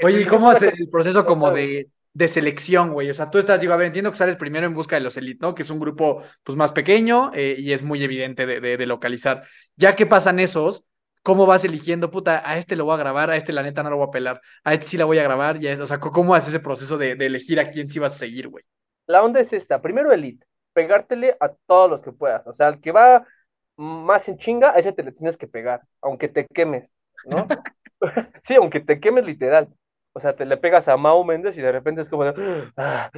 [0.00, 3.08] Oye, ¿y cómo hace el proceso como de, de selección, güey?
[3.10, 5.16] O sea, tú estás, digo, a ver, entiendo que sales primero en busca de los
[5.16, 5.54] Elite, ¿no?
[5.54, 8.86] Que es un grupo, pues, más pequeño eh, y es muy evidente de, de- de
[8.86, 9.44] localizar.
[9.76, 10.86] Ya que pasan esos,
[11.22, 12.10] ¿cómo vas eligiendo?
[12.10, 14.10] Puta, a este lo voy a grabar, a este la neta no lo voy a
[14.10, 16.60] pelar, a este sí la voy a grabar, ya es, o sea, ¿cómo haces ese
[16.60, 18.64] proceso de, de elegir a quién sí vas a seguir, güey?
[19.06, 19.80] La onda es esta.
[19.80, 20.46] Primero, elite.
[20.72, 22.46] Pegártele a todos los que puedas.
[22.46, 23.26] O sea, al que va
[23.76, 26.94] más en chinga, a ese te le tienes que pegar, aunque te quemes,
[27.26, 27.46] ¿no?
[28.42, 29.68] Sí, aunque te quemes literal.
[30.12, 32.34] O sea, te le pegas a Mau Méndez y de repente es como de...
[32.76, 33.10] "Ah",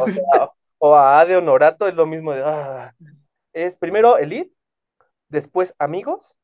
[0.00, 2.42] o, sea, o a Ade Honorato es lo mismo de...
[2.42, 2.94] "Ah".
[3.52, 4.52] Es primero elite,
[5.28, 6.36] después amigos,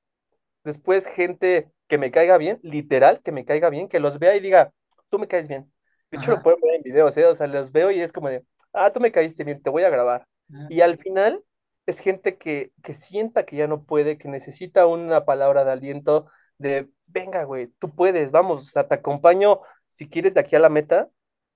[0.63, 4.41] después gente que me caiga bien, literal, que me caiga bien, que los vea y
[4.41, 4.73] diga,
[5.11, 5.73] tú me caes bien.
[6.11, 6.37] De hecho, Ajá.
[6.39, 7.27] lo pueden ver en videos, ¿eh?
[7.27, 9.85] O sea, los veo y es como de, ah, tú me caíste bien, te voy
[9.85, 10.27] a grabar.
[10.53, 10.67] Ajá.
[10.69, 11.43] Y al final
[11.87, 16.27] es gente que, que sienta que ya no puede, que necesita una palabra de aliento,
[16.59, 19.61] de, venga, güey, tú puedes, vamos, o sea, te acompaño
[19.91, 21.09] si quieres de aquí a la meta,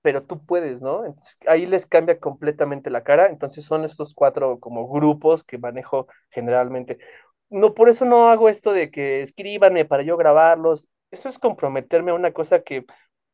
[0.02, 1.04] pero tú puedes, ¿no?
[1.04, 3.26] Entonces, ahí les cambia completamente la cara.
[3.26, 6.98] Entonces son estos cuatro como grupos que manejo generalmente.
[7.50, 10.88] No, por eso no hago esto de que escríbanme para yo grabarlos.
[11.10, 12.84] Eso es comprometerme a una cosa que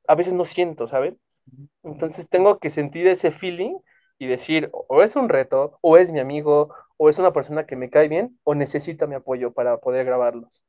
[0.09, 1.19] a veces no siento, ¿saben?
[1.83, 3.77] Entonces tengo que sentir ese feeling
[4.19, 7.77] y decir, o es un reto, o es mi amigo, o es una persona que
[7.77, 10.63] me cae bien, o necesita mi apoyo para poder grabarlos.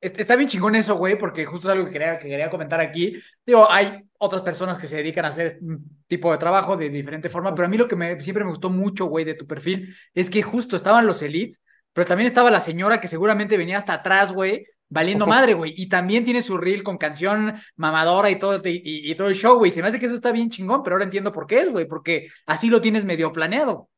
[0.00, 2.80] Est- Está bien chingón eso, güey, porque justo es algo que quería, que quería comentar
[2.80, 3.14] aquí.
[3.46, 7.28] Digo, hay otras personas que se dedican a hacer un tipo de trabajo de diferente
[7.28, 9.94] forma, pero a mí lo que me, siempre me gustó mucho, güey, de tu perfil
[10.14, 13.94] es que justo estaban los elites, pero también estaba la señora que seguramente venía hasta
[13.94, 18.60] atrás, güey, valiendo madre, güey, y también tiene su reel con canción mamadora y todo,
[18.64, 19.70] y, y todo el show, güey.
[19.70, 21.86] Se me hace que eso está bien chingón, pero ahora entiendo por qué es, güey,
[21.86, 23.88] porque así lo tienes medio planeado.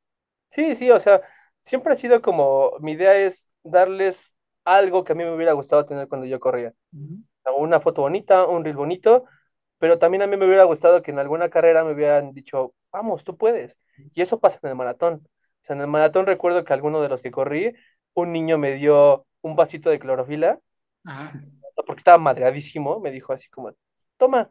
[0.49, 1.21] Sí, sí, o sea,
[1.63, 5.85] siempre ha sido como, mi idea es darles algo que a mí me hubiera gustado
[5.85, 6.73] tener cuando yo corría.
[7.57, 9.25] Una foto bonita, un reel bonito,
[9.79, 13.25] pero también a mí me hubiera gustado que en alguna carrera me hubieran dicho, vamos,
[13.25, 13.77] tú puedes.
[14.15, 15.27] Y eso pasa en el maratón.
[15.63, 17.75] O sea, en el maratón recuerdo que alguno de los que corrí,
[18.15, 20.59] un niño me dio un vasito de clorofila,
[21.09, 21.33] Ajá.
[21.87, 23.73] porque estaba madreadísimo, me dijo así como,
[24.19, 24.51] toma,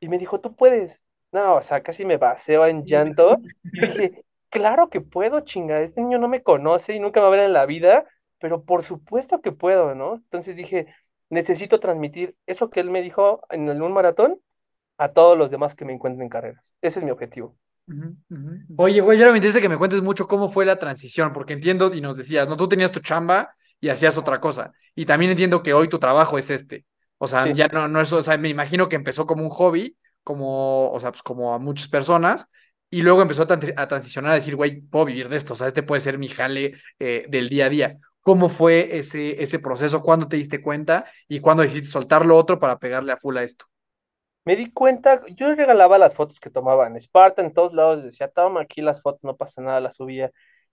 [0.00, 1.00] y me dijo, tú puedes.
[1.30, 3.40] No, o sea, casi me baseo en llanto.
[3.72, 7.28] Y dije, claro que puedo, chinga, este niño no me conoce y nunca me va
[7.28, 8.04] a ver en la vida,
[8.38, 10.14] pero por supuesto que puedo, ¿no?
[10.14, 10.86] Entonces dije,
[11.28, 14.40] necesito transmitir eso que él me dijo en un maratón
[14.96, 16.74] a todos los demás que me encuentren en carreras.
[16.80, 17.56] Ese es mi objetivo.
[17.86, 18.74] Ujú, ujú.
[18.76, 21.92] Oye, güey, ahora me interesa que me cuentes mucho cómo fue la transición, porque entiendo
[21.92, 22.56] y nos decías, ¿no?
[22.56, 24.72] Tú tenías tu chamba y hacías otra cosa.
[24.94, 26.84] Y también entiendo que hoy tu trabajo es este.
[27.18, 27.50] O sea, Sí.
[27.52, 31.00] ya no, no es, o sea, me imagino que empezó como un hobby, como, o
[31.00, 32.48] sea, pues como a muchas personas,
[32.90, 35.56] y luego empezó a, tran- a transicionar a decir, güey, puedo vivir de esto, o
[35.56, 37.98] sea, este puede ser mi jale eh, del día a día.
[38.22, 40.02] ¿Cómo fue ese, ese proceso?
[40.02, 41.04] ¿Cuándo te diste cuenta?
[41.28, 43.66] ¿Y cuándo decidiste soltar lo otro para pegarle a full a esto?
[44.44, 48.28] Me di cuenta, yo regalaba las fotos que tomaba en Sparta, en todos lados, decía,
[48.28, 50.30] toma aquí las fotos, no pasa nada, las subía.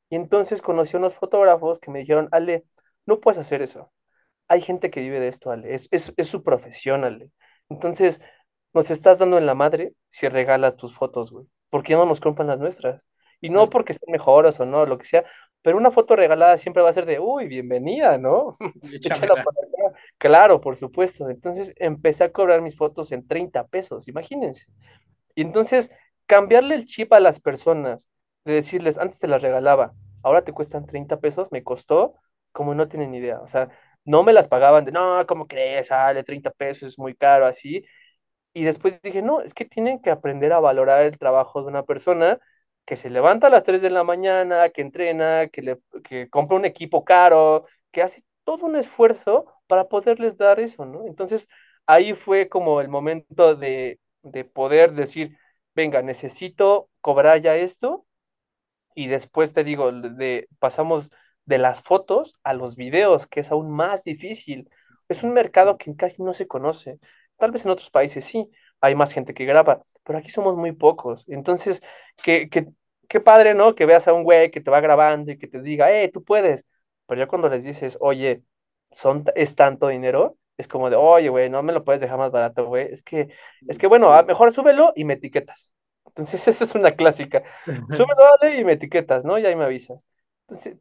[0.10, 2.64] Y entonces conocí a unos fotógrafos que me dijeron, Ale,
[3.08, 3.92] no puedes hacer eso.
[4.48, 7.32] Hay gente que vive de esto, Ale, es, es, es su profesión, Ale.
[7.70, 8.22] Entonces,
[8.74, 11.48] nos estás dando en la madre si regalas tus fotos, güey.
[11.70, 13.02] ¿Por qué no nos compran las nuestras?
[13.42, 15.26] Y no porque sean mejores o no, lo que sea,
[15.62, 18.56] pero una foto regalada siempre va a ser de, uy, bienvenida, ¿no?
[18.94, 19.44] Échala.
[20.18, 21.30] Claro, por supuesto.
[21.30, 24.66] Entonces empecé a cobrar mis fotos en 30 pesos, imagínense.
[25.36, 25.92] Y entonces
[26.26, 28.10] cambiarle el chip a las personas,
[28.46, 29.94] de decirles, antes te las regalaba,
[30.24, 32.16] ahora te cuestan 30 pesos, me costó
[32.58, 33.40] como no tienen idea.
[33.42, 33.70] O sea,
[34.06, 35.88] no me las pagaban de, no, ¿cómo crees?
[35.90, 37.86] Sale 30 pesos, es muy caro, así.
[38.54, 41.84] Y después dije, no, es que tienen que aprender a valorar el trabajo de una
[41.84, 42.40] persona
[42.86, 46.58] que se levanta a las 3 de la mañana, que entrena, que, le, que compra
[46.58, 51.06] un equipo caro, que hace todo un esfuerzo para poderles dar eso, ¿no?
[51.08, 51.48] Entonces,
[51.86, 55.38] ahí fue como el momento de, de poder decir,
[55.76, 58.06] venga, necesito cobrar ya esto
[58.96, 61.12] y después te digo, de, pasamos
[61.48, 64.70] de las fotos a los videos, que es aún más difícil.
[65.10, 67.00] Es un mercado que casi no se conoce.
[67.38, 68.50] Tal vez en otros países sí,
[68.82, 71.26] hay más gente que graba, pero aquí somos muy pocos.
[71.30, 71.82] Entonces,
[72.24, 72.68] qué, qué,
[73.10, 73.76] qué padre, ¿no?
[73.76, 76.24] Que veas a un güey que te va grabando y que te diga, eh, tú
[76.24, 76.66] puedes.
[77.08, 78.44] Pero ya cuando les dices, oye,
[78.92, 82.32] son, es tanto dinero, es como de, oye, güey, no me lo puedes dejar más
[82.32, 82.88] barato, güey.
[82.92, 83.30] Es que,
[83.68, 85.74] es que bueno, a- mejor súbelo y me etiquetas.
[86.06, 87.44] Entonces, esa es una clásica.
[87.90, 89.38] Súbelo, y me etiquetas, ¿no?
[89.40, 90.04] Y ahí me avisas.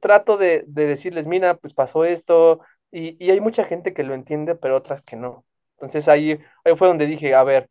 [0.01, 4.15] Trato de, de decirles, mira, pues pasó esto, y, y hay mucha gente que lo
[4.15, 5.45] entiende, pero otras que no.
[5.77, 7.69] Entonces ahí, ahí fue donde dije, a ver,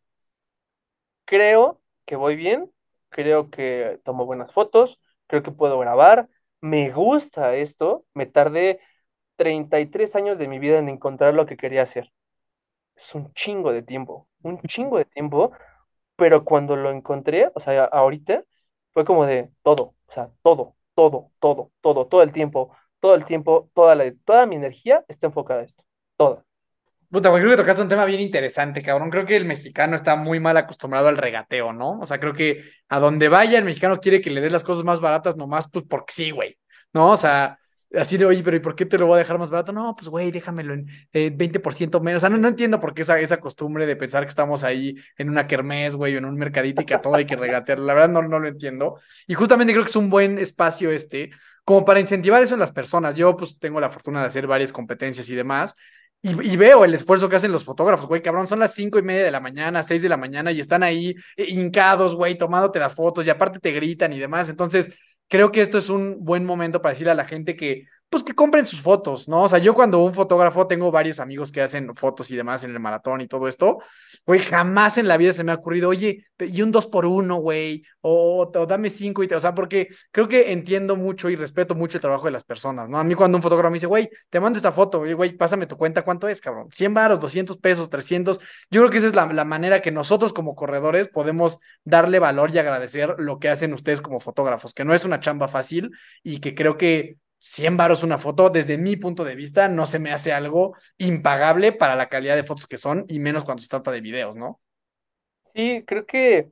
[1.26, 2.72] creo que voy bien,
[3.10, 6.30] creo que tomo buenas fotos, creo que puedo grabar,
[6.62, 8.80] me gusta esto, me tardé
[9.36, 12.12] 33 años de mi vida en encontrar lo que quería hacer.
[12.96, 15.52] Es un chingo de tiempo, un chingo de tiempo,
[16.18, 18.46] pero cuando lo encontré, o sea, ahorita,
[18.94, 23.26] fue como de todo, o sea, todo, todo, todo, todo, todo el tiempo, todo el
[23.26, 25.84] tiempo, toda la, toda mi energía está enfocada a esto,
[26.18, 26.44] toda.
[27.10, 29.10] Puta, güey, creo que tocaste un tema bien interesante, cabrón.
[29.10, 32.00] Creo que el mexicano está muy mal acostumbrado al regateo, ¿no?
[32.00, 34.84] O sea, creo que a donde vaya el mexicano quiere que le des las cosas
[34.84, 36.58] más baratas nomás, pues porque sí, güey.
[36.94, 37.12] ¿No?
[37.12, 37.60] O sea,
[38.00, 39.72] así de, oye, pero ¿y por qué te lo voy a dejar más barato?
[39.72, 42.20] No, pues, güey, déjamelo en eh, 20% menos.
[42.20, 44.96] O sea, no, no entiendo por qué esa, esa costumbre de pensar que estamos ahí
[45.18, 47.80] en una kermés, güey, o en un mercadito y que a todo hay que regatear.
[47.80, 49.00] La verdad, no, no lo entiendo.
[49.28, 51.32] Y justamente creo que es un buen espacio este,
[51.64, 53.16] como para incentivar eso en las personas.
[53.16, 55.76] Yo, pues, tengo la fortuna de hacer varias competencias y demás.
[56.22, 59.04] Y, y, veo el esfuerzo que hacen los fotógrafos, güey, cabrón, son las cinco y
[59.04, 62.80] media de la mañana, seis de la mañana y están ahí eh, hincados, güey, tomándote
[62.80, 64.50] las fotos y aparte te gritan y demás.
[64.50, 64.92] Entonces,
[65.28, 68.34] creo que esto es un buen momento para decirle a la gente que, pues, que
[68.34, 69.44] compren sus fotos, ¿no?
[69.44, 72.72] O sea, yo cuando un fotógrafo, tengo varios amigos que hacen fotos y demás en
[72.72, 73.80] el maratón y todo esto,
[74.26, 77.36] güey, jamás en la vida se me ha ocurrido, oye, y un dos por uno,
[77.38, 81.76] güey, o, dame cinco y te, o sea, porque creo que entiendo mucho y respeto
[81.76, 83.00] mucho el trabajo de las personas, ¿no?
[83.00, 85.78] A mí cuando un fotógrafo me dice, güey, te mando esta foto, güey, pásame tu
[85.78, 86.68] cuenta, ¿cuánto es, cabrón?
[86.72, 88.40] 100 baros, 200 pesos, 300.
[88.72, 92.60] Yo creo que esa es la, manera que nosotros como corredores podemos darle valor y
[92.60, 95.92] agradecer lo que hacen ustedes como fotógrafos, que no es una chamba fácil
[96.24, 100.00] y que creo que 100 varos una foto, desde mi punto de vista, no se
[100.00, 103.70] me hace algo impagable para la calidad de fotos que son y menos cuando se
[103.70, 104.60] trata de videos, ¿no?
[105.54, 106.52] Sí, creo que,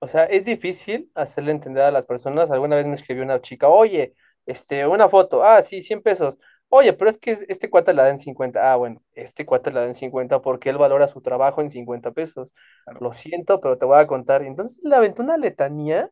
[0.00, 2.50] o sea, es difícil hacerle entender a las personas.
[2.50, 4.14] Alguna vez me escribió una chica, oye,
[4.46, 6.36] este, una foto, ah, sí, 100 pesos.
[6.68, 8.72] Oye, pero es que este cuate la da en 50.
[8.72, 12.10] Ah, bueno, este cuate la da en 50 porque él valora su trabajo en 50
[12.12, 12.52] pesos.
[12.84, 13.00] Claro.
[13.00, 14.42] Lo siento, pero te voy a contar.
[14.42, 16.10] Entonces le aventó una letanía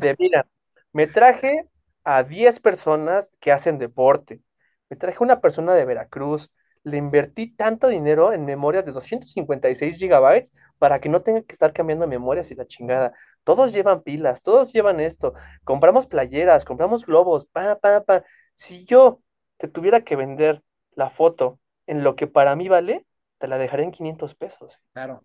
[0.00, 0.48] de, mira,
[0.92, 1.68] me traje
[2.04, 4.40] a 10 personas que hacen deporte.
[4.90, 6.50] Me traje una persona de Veracruz,
[6.84, 11.72] le invertí tanto dinero en memorias de 256 gigabytes para que no tenga que estar
[11.72, 13.14] cambiando memorias y la chingada.
[13.42, 15.34] Todos llevan pilas, todos llevan esto.
[15.64, 18.24] Compramos playeras, compramos globos, pa, pa, pa.
[18.54, 19.20] Si yo
[19.56, 20.62] te tuviera que vender
[20.92, 23.06] la foto en lo que para mí vale,
[23.38, 24.80] te la dejaré en 500 pesos.
[24.92, 25.24] Claro.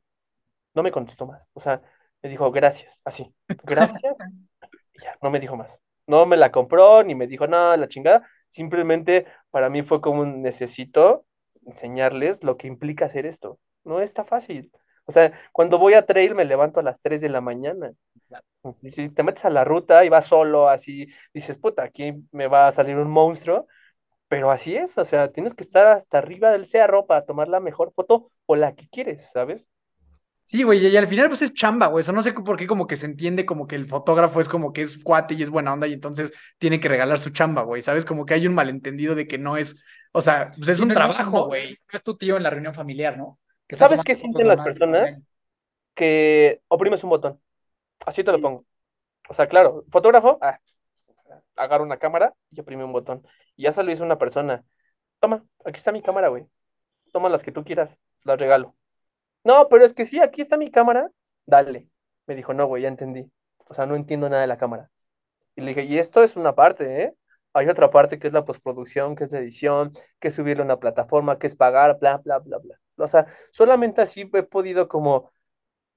[0.74, 1.46] No me contestó más.
[1.54, 1.82] O sea,
[2.22, 3.34] me dijo gracias, así.
[3.63, 4.02] Gracias.
[4.94, 5.78] y ya, no me dijo más.
[6.10, 8.28] No me la compró, ni me dijo nada, la chingada.
[8.50, 11.26] Simplemente para mí fue como un necesito
[11.65, 13.60] enseñarles lo que implica hacer esto.
[13.84, 14.72] No está fácil.
[15.06, 17.91] O sea, cuando voy a trail me levanto a las 3 de la mañana.
[18.82, 22.48] Y si te metes a la ruta y vas solo, así, dices, puta, aquí me
[22.48, 23.67] va a salir un monstruo.
[24.28, 27.60] Pero así es, o sea, tienes que estar hasta arriba del cerro para tomar la
[27.60, 29.69] mejor foto o la que quieres, ¿sabes?
[30.49, 32.01] Sí, güey, y al final pues es chamba, güey.
[32.01, 34.73] Eso no sé por qué como que se entiende como que el fotógrafo es como
[34.73, 37.83] que es cuate y es buena onda y entonces tiene que regalar su chamba, güey.
[37.83, 38.03] ¿Sabes?
[38.03, 39.79] Como que hay un malentendido de que no es,
[40.12, 41.73] o sea, pues es un trabajo, güey.
[41.73, 43.38] No, es tu tío en la reunión familiar, ¿no?
[43.67, 45.19] Que ¿Sabes qué sienten las personas?
[45.93, 47.39] Que oprimes un botón.
[48.03, 48.65] Así te lo pongo.
[49.29, 50.57] O sea, claro, fotógrafo, ah,
[51.57, 53.21] agarro una cámara y oprime un botón.
[53.55, 54.63] Y ya se lo hizo una persona.
[55.19, 56.47] Toma, aquí está mi cámara, güey.
[57.13, 58.75] Toma las que tú quieras, las regalo.
[59.43, 61.12] No, pero es que sí, aquí está mi cámara.
[61.45, 61.89] Dale.
[62.28, 63.32] Me dijo, no, güey, ya entendí.
[63.67, 64.89] O sea, no entiendo nada de la cámara.
[65.56, 67.15] Y le dije, y esto es una parte, ¿eh?
[67.54, 70.65] Hay otra parte que es la postproducción, que es la edición, que es subirlo a
[70.65, 72.80] una plataforma, que es pagar, bla, bla, bla, bla.
[72.97, 75.32] O sea, solamente así he podido como,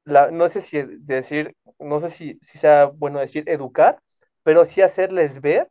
[0.05, 4.01] la, no sé si decir, no sé si, si sea bueno decir educar,
[4.43, 5.71] pero sí hacerles ver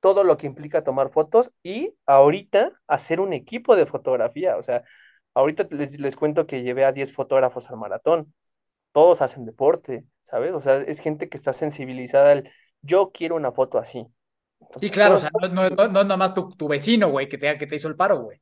[0.00, 4.56] todo lo que implica tomar fotos y ahorita hacer un equipo de fotografía.
[4.56, 4.84] O sea,
[5.34, 8.32] ahorita les, les cuento que llevé a 10 fotógrafos al maratón.
[8.92, 10.52] Todos hacen deporte, ¿sabes?
[10.52, 12.50] O sea, es gente que está sensibilizada al
[12.82, 14.06] yo quiero una foto así.
[14.78, 17.58] sí, claro, o sea, no, no, no, nada más tu, tu vecino, güey, que te,
[17.58, 18.40] que te hizo el paro, güey.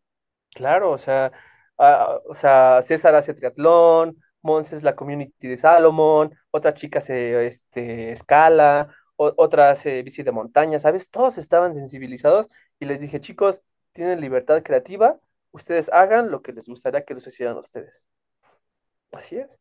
[0.55, 1.33] Claro, o sea,
[1.77, 8.13] o sea, César hace triatlón, Mons es la community de Salomón, otra chica se este,
[8.13, 11.11] escala, otra hace bici de montaña, ¿sabes?
[11.11, 12.49] Todos estaban sensibilizados
[12.79, 15.19] y les dije, chicos, tienen libertad creativa,
[15.51, 18.07] ustedes hagan lo que les gustaría que los hicieran ustedes.
[19.13, 19.59] Así es.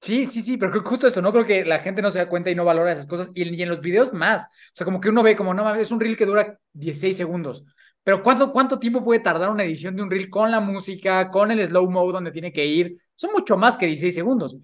[0.00, 2.50] Sí, sí, sí, pero justo eso, no creo que la gente no se da cuenta
[2.50, 3.30] y no valora esas cosas.
[3.34, 4.44] Y, en los videos más.
[4.44, 7.64] O sea, como que uno ve como, no es un reel que dura 16 segundos.
[8.04, 11.50] Pero ¿cuánto, ¿cuánto tiempo puede tardar una edición de un reel con la música, con
[11.50, 12.96] el slow mode donde tiene que ir?
[13.14, 14.56] Son mucho más que 16 segundos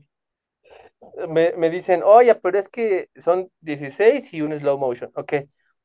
[1.29, 5.11] me, dicen, oye, pero es que son 16 y un slow motion.
[5.15, 5.35] Ok,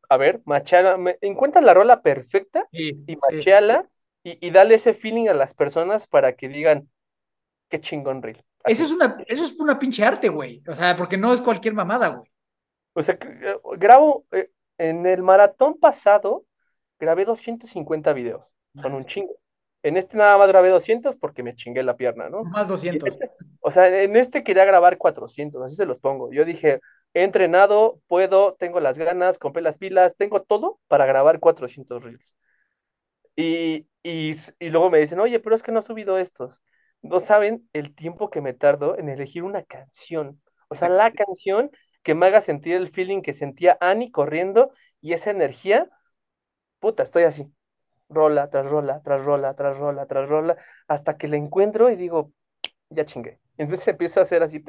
[0.10, 3.90] a ver, machala, me, encuentra la rola perfecta y machala
[4.24, 6.90] y, dale ese feeling a las personas para que digan,
[7.70, 8.44] qué chingón reel.
[8.66, 10.62] Eso es, una, eso es una pinche arte, güey.
[10.68, 12.30] O sea, porque no es cualquier mamada, güey.
[12.94, 16.46] O sea, eh, grabo, eh, en el maratón pasado,
[17.00, 18.46] grabé 250 videos.
[18.82, 19.36] Son un chingo.
[19.82, 22.44] En este nada más grabé 200 porque me chingué la pierna, ¿no?
[22.44, 23.08] Más 200.
[23.08, 26.32] Este, o sea, en este quería grabar 400, así se los pongo.
[26.34, 26.82] Yo dije,
[27.14, 32.34] he entrenado, puedo, tengo las ganas, compré las pilas, tengo todo para grabar 400 reels.
[33.36, 36.62] Y, y, y luego me dicen, oye, pero es que no has subido estos.
[37.02, 40.42] No saben el tiempo que me tardo en elegir una canción.
[40.70, 41.72] O sea, la canción
[42.04, 45.90] que me haga sentir el feeling que sentía Annie corriendo y esa energía,
[46.80, 47.52] puta, estoy así
[48.10, 50.58] rola tras rola, tras rola, tras rola, tras rola,
[50.88, 52.34] hasta que la encuentro y digo,
[52.90, 53.40] ya chingué.
[53.58, 54.64] Entonces empiezo a hacer así,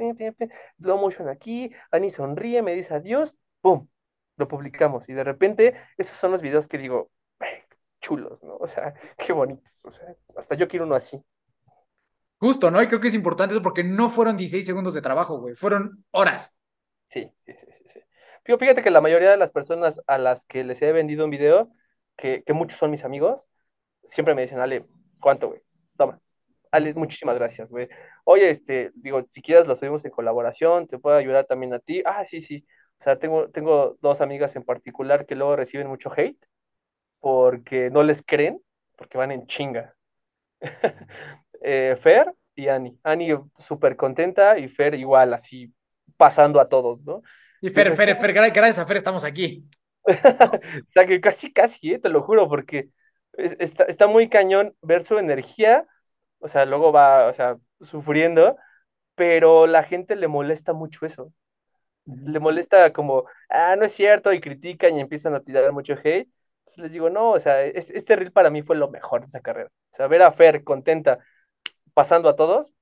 [0.78, 3.88] slow motion aquí, Ani sonríe, me dice adiós, ¡pum!
[4.36, 5.08] Lo publicamos.
[5.08, 7.10] Y de repente, esos son los videos que digo,
[8.00, 8.56] chulos, ¿no?
[8.56, 9.84] O sea, qué bonitos.
[9.84, 11.22] O sea, hasta yo quiero uno así.
[12.38, 12.82] Justo, ¿no?
[12.82, 16.04] Y creo que es importante eso porque no fueron 16 segundos de trabajo, güey, fueron
[16.10, 16.56] horas.
[17.04, 18.00] Sí, sí, sí, sí, sí.
[18.44, 21.70] fíjate que la mayoría de las personas a las que les he vendido un video,
[22.16, 23.48] que, muchos son mis amigos,
[24.04, 24.86] siempre me dicen, Ale,
[25.20, 25.60] ¿cuánto, güey?
[25.98, 26.18] Toma.
[26.70, 27.88] Ale, muchísimas gracias, güey.
[28.24, 32.02] Oye, este, digo, si quieres lo subimos en colaboración, te puedo ayudar también a ti.
[32.06, 32.64] Ah, sí, sí.
[32.98, 36.38] O sea, tengo, tengo dos amigas en particular que luego reciben mucho hate
[37.20, 38.60] porque no les creen,
[38.96, 39.94] porque van en chinga.
[41.62, 42.98] Eh, Fer y Ani.
[43.02, 43.28] Ani
[43.58, 45.70] súper contenta y Fer igual, así
[46.16, 47.22] pasando a todos, ¿no?
[47.60, 49.68] Y Fer, Fer, Fer, gracias a Fer estamos aquí.
[50.04, 52.88] o sea, que casi, casi, eh, te lo juro, porque
[53.34, 55.86] está, está, muy cañón ver su energía,
[56.38, 58.56] o sea, luego va, o sea, sufriendo,
[59.14, 61.32] pero la gente le molesta mucho eso.
[62.06, 66.28] Le molesta como, ah, no es cierto, y critican y empiezan a tirar mucho hate.
[66.70, 69.40] Entonces les digo, no, o sea, este reel para mí fue lo mejor de esa
[69.40, 69.70] carrera.
[69.92, 71.18] O sea, ver a Fer contenta
[71.94, 72.72] pasando a todos,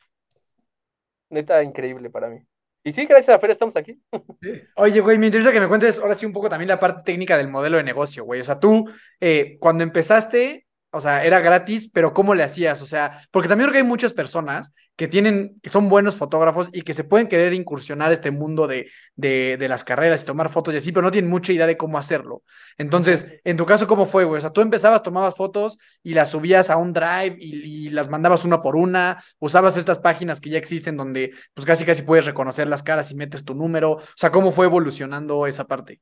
[1.31, 2.41] neta, increíble para mí.
[2.85, 4.01] Y sí, gracias a Fer estamos aquí.
[4.77, 7.39] Oye, güey, me interesa que me cuentes ahora sí un poco también la parte técnica
[7.39, 8.41] del modelo de negocio, güey.
[8.41, 12.83] O sea, tú, eh, cuando empezaste, o sea, era gratis, pero ¿cómo le hacías?
[12.83, 16.71] O sea, porque también creo que hay muchas personas que tienen, que son buenos fotógrafos
[16.73, 20.75] y que se pueden querer incursionar este mundo de, de, las carreras y tomar fotos
[20.75, 22.43] y así, pero no tienen mucha idea de cómo hacerlo.
[22.79, 24.39] Entonces, en tu caso, ¿cómo fue, güey?
[24.39, 28.09] O sea, tú empezabas, tomabas fotos y las subías a un drive y, y las
[28.09, 32.27] mandabas una por una, usabas estas páginas que ya existen donde pues casi casi puedes
[32.27, 33.93] reconocer las caras y metes tu número.
[33.93, 36.01] O sea, ¿cómo fue evolucionando esa parte?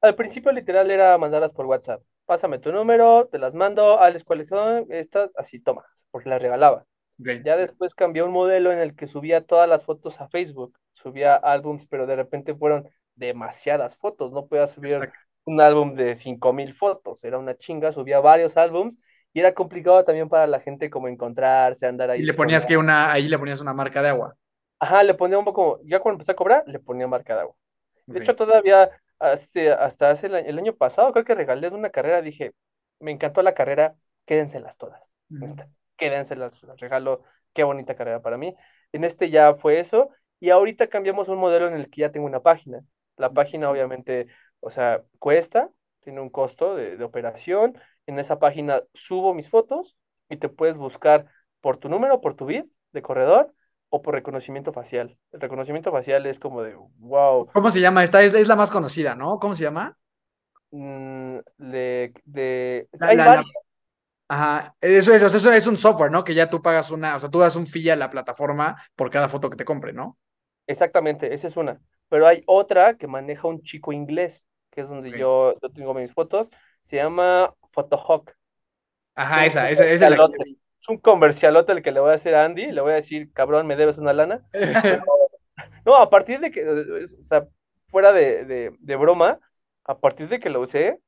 [0.00, 2.02] Al principio literal era mandarlas por WhatsApp.
[2.24, 4.86] Pásame tu número, te las mando, Alex, ¿cuáles son?
[4.90, 6.86] Estas, así, toma, porque las regalaba.
[7.20, 7.42] Okay.
[7.42, 11.34] Ya después cambió un modelo en el que subía todas las fotos a Facebook, subía
[11.36, 15.18] álbums, pero de repente fueron demasiadas fotos, no podía subir Exacto.
[15.44, 18.98] un álbum de 5000 fotos, era una chinga, subía varios álbums
[19.32, 22.22] y era complicado también para la gente como encontrarse, andar ahí.
[22.22, 24.36] Y le ponías que una, ahí le ponías una marca de agua.
[24.78, 27.56] Ajá, le ponía un poco, ya cuando empecé a cobrar, le ponía marca de agua.
[28.10, 31.90] De hecho, todavía hasta, hasta hace el, año- el año pasado, creo que regalé una
[31.90, 32.52] carrera, dije,
[33.00, 33.96] me encantó la carrera,
[34.26, 35.02] quédenselas todas.
[36.04, 37.22] Neta, Quédenselas, las regalo,
[37.52, 38.54] qué bonita carrera para mí.
[38.92, 42.26] En este ya fue eso, y ahorita cambiamos un modelo en el que ya tengo
[42.26, 42.82] una página.
[43.16, 44.26] La página obviamente,
[44.60, 45.70] o sea, cuesta,
[46.00, 47.78] tiene un costo de, de operación.
[48.06, 49.96] En esa página subo mis fotos
[50.28, 51.26] y te puedes buscar
[51.60, 53.54] por tu número, por tu bid de corredor
[53.88, 55.18] o por reconocimiento facial.
[55.32, 58.04] El reconocimiento facial es como de, wow, ¿Cómo se llama?
[58.04, 59.38] Esta es, es la más conocida, ¿no?
[59.40, 59.98] ¿Cómo se llama?
[60.70, 63.65] mm, de, de- La- hay la- la- varias.
[64.28, 66.24] Ajá, eso es, eso es un software, ¿no?
[66.24, 69.10] Que ya tú pagas una, o sea, tú das un fee a la plataforma por
[69.10, 70.18] cada foto que te compre, ¿no?
[70.66, 71.80] Exactamente, esa es una.
[72.08, 76.12] Pero hay otra que maneja un chico inglés, que es donde yo, yo tengo mis
[76.12, 76.50] fotos.
[76.82, 78.32] Se llama Photohawk.
[79.14, 80.60] Ajá, esa, esa, esa es la que yo comercialote.
[80.80, 82.70] Es un comercialote el que le voy a hacer a Andy.
[82.72, 84.42] Le voy a decir, cabrón, me debes una lana.
[85.86, 87.46] No, a partir de que, o sea,
[87.86, 89.38] fuera de, de, de broma,
[89.84, 90.98] a partir de que lo usé,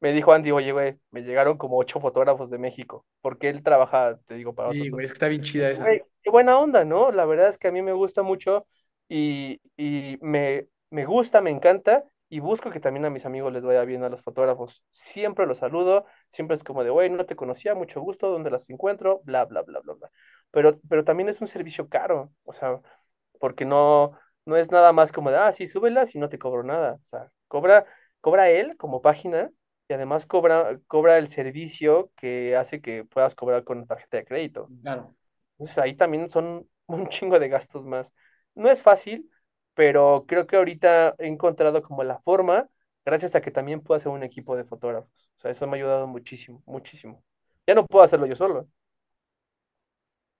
[0.00, 4.18] me dijo Andy, oye, güey, me llegaron como ocho fotógrafos de México, porque él trabaja,
[4.26, 4.90] te digo, para Sí, otros.
[4.90, 5.88] güey, es que está bien chida esa.
[5.88, 7.12] Güey, qué buena onda, ¿no?
[7.12, 8.66] La verdad es que a mí me gusta mucho
[9.08, 13.62] y, y me, me gusta, me encanta y busco que también a mis amigos les
[13.62, 14.82] vaya bien a los fotógrafos.
[14.92, 18.68] Siempre los saludo, siempre es como de, güey, no te conocía, mucho gusto, ¿dónde las
[18.70, 19.20] encuentro?
[19.24, 20.10] Bla, bla, bla, bla, bla.
[20.50, 22.80] Pero, pero también es un servicio caro, o sea,
[23.40, 26.62] porque no, no es nada más como de, ah, sí, súbelas y no te cobro
[26.62, 26.94] nada.
[27.02, 27.86] O sea, cobra,
[28.20, 29.50] cobra él como página
[29.88, 34.72] y además cobra, cobra el servicio que hace que puedas cobrar con tarjeta de crédito.
[34.82, 35.14] Claro.
[35.58, 38.12] Entonces ahí también son un chingo de gastos más.
[38.54, 39.30] No es fácil,
[39.74, 42.68] pero creo que ahorita he encontrado como la forma,
[43.04, 45.30] gracias a que también puedo hacer un equipo de fotógrafos.
[45.38, 47.24] O sea, eso me ha ayudado muchísimo, muchísimo.
[47.66, 48.68] Ya no puedo hacerlo yo solo.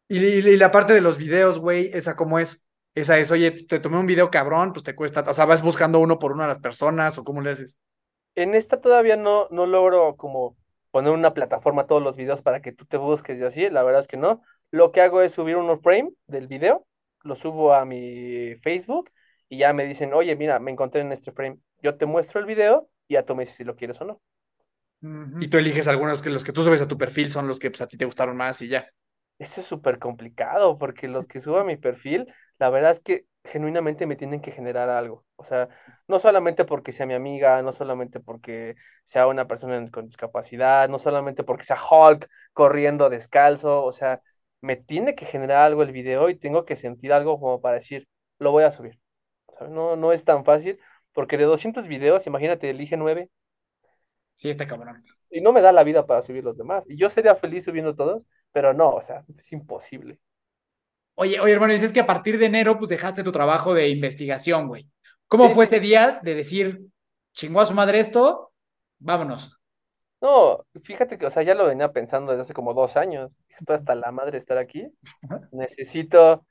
[0.09, 2.67] Y, y- y la parte de los videos, güey, esa cómo es.
[2.95, 6.01] Esa es, oye, te tomé un video cabrón, pues te cuesta, o sea, vas buscando
[6.01, 7.79] uno por uno a las personas o cómo le haces.
[8.39, 10.57] En esta todavía no, no logro como
[10.93, 13.82] poner una plataforma a todos los videos para que tú te busques y así, la
[13.82, 14.43] verdad es que no.
[14.70, 16.86] Lo que hago es subir un frame del video,
[17.24, 19.11] lo subo a mi Facebook
[19.49, 21.59] y ya me dicen, oye, mira, me encontré en este frame.
[21.82, 24.20] Yo te muestro el video y ya tú me dices si lo quieres o no.
[25.41, 27.72] Y tú eliges algunos que los que tú subes a tu perfil son los que
[27.72, 28.89] pues, a ti te gustaron más y ya.
[29.39, 32.26] Eso es súper complicado porque los que subo a mi perfil,
[32.59, 35.24] la verdad es que genuinamente me tienen que generar algo.
[35.36, 35.68] O sea,
[36.09, 38.74] no solamente porque sea mi amiga, no solamente porque
[39.05, 44.20] sea una persona con discapacidad, no solamente porque sea Hulk corriendo descalzo, o sea,
[44.61, 48.09] me tiene que generar algo el video y tengo que sentir algo como para decir,
[48.41, 48.99] lo voy a subir.
[49.57, 49.72] ¿Sabes?
[49.72, 50.80] No, no es tan fácil
[51.12, 53.30] porque de 200 videos, imagínate, elige 9
[54.34, 55.05] Sí, está cabrón.
[55.30, 56.84] y no me da la vida para subir los demás.
[56.89, 60.21] Y yo sería feliz subiendo todos, pero no, o sea, es imposible.
[61.15, 64.69] Oye, oye, hermano, dices que a partir de enero, pues dejaste tu trabajo de investigación,
[64.69, 64.89] güey.
[65.27, 65.65] ¿Cómo Sí, fue sí.
[65.65, 66.81] ese día de decir,
[67.33, 68.53] chingó a su madre esto,
[68.99, 69.59] vámonos?
[70.21, 73.39] No, fíjate que, o sea, ya lo venía pensando desde hace como dos años.
[73.49, 74.89] Estoy hasta la madre de estar aquí.
[75.53, 76.47] Necesito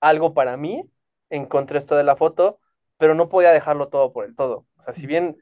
[0.00, 0.90] algo para mí.
[1.30, 2.60] Encontré esto de la foto,
[2.98, 4.66] pero no podía dejarlo todo por el todo.
[4.76, 5.38] O sea, si bien,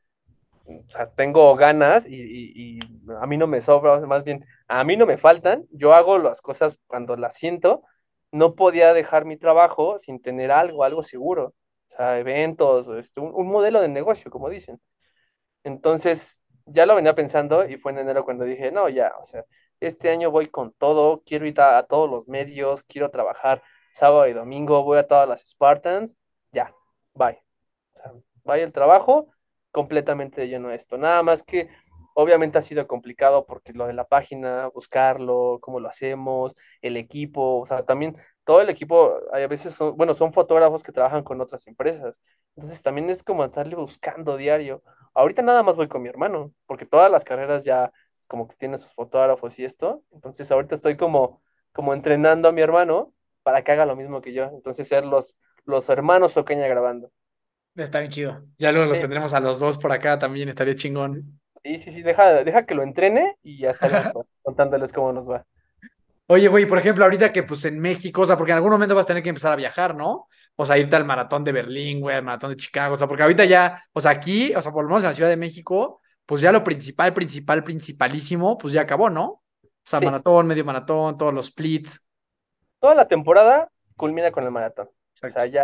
[0.86, 2.80] o sea, tengo ganas y, y- y
[3.20, 6.40] a mí no me sobra, más bien, a mí no me faltan, yo hago las
[6.42, 7.82] cosas cuando las siento.
[8.32, 11.54] No podía dejar mi trabajo sin tener algo, algo seguro.
[11.92, 14.80] O sea, eventos, este, un, un modelo de negocio, como dicen.
[15.64, 19.44] Entonces, ya lo venía pensando y fue en enero cuando dije, no, ya, o sea,
[19.80, 23.62] este año voy con todo, quiero ir a, a todos los medios, quiero trabajar
[23.94, 26.16] sábado y domingo, voy a todas las Spartans,
[26.52, 26.72] ya,
[27.14, 27.42] bye.
[27.94, 28.12] O sea,
[28.44, 29.28] bye el trabajo,
[29.72, 30.98] completamente lleno de esto.
[30.98, 31.68] Nada más que
[32.14, 37.60] obviamente ha sido complicado porque lo de la página, buscarlo, cómo lo hacemos, el equipo,
[37.60, 41.40] o sea, también todo el equipo, a veces son, bueno, son fotógrafos que trabajan con
[41.40, 42.16] otras empresas.
[42.56, 44.82] Entonces también es como estarle buscando diario.
[45.14, 47.92] Ahorita nada más voy con mi hermano, porque todas las carreras ya,
[48.26, 50.02] como que tiene sus fotógrafos y esto.
[50.12, 51.42] Entonces ahorita estoy como,
[51.72, 53.12] como entrenando a mi hermano
[53.42, 54.44] para que haga lo mismo que yo.
[54.44, 57.10] Entonces ser los, los hermanos Ocaña grabando.
[57.82, 58.42] Está bien chido.
[58.58, 59.02] Ya luego los Sí.
[59.02, 61.40] tendremos a los dos por acá también, estaría chingón.
[61.62, 65.44] Sí, sí, sí, deja, deja que lo entrene y ya estaremos contándoles cómo nos va.
[66.26, 68.94] Oye, güey, por ejemplo, ahorita que pues en México, o sea, porque en algún momento
[68.94, 70.28] vas a tener que empezar a viajar, ¿no?
[70.54, 73.24] O sea, irte al maratón de Berlín, güey, al maratón de Chicago, o sea, porque
[73.24, 76.00] ahorita ya, o sea, aquí, o sea, por lo menos en la Ciudad de México,
[76.26, 79.24] pues ya lo principal, principal, principalísimo, pues ya acabó, ¿no?
[79.26, 79.42] O
[79.84, 80.04] sea, Sí.
[80.04, 82.06] maratón, medio maratón, todos los splits.
[82.78, 84.88] Toda la temporada culmina con el maratón.
[85.22, 85.62] O sea, ya,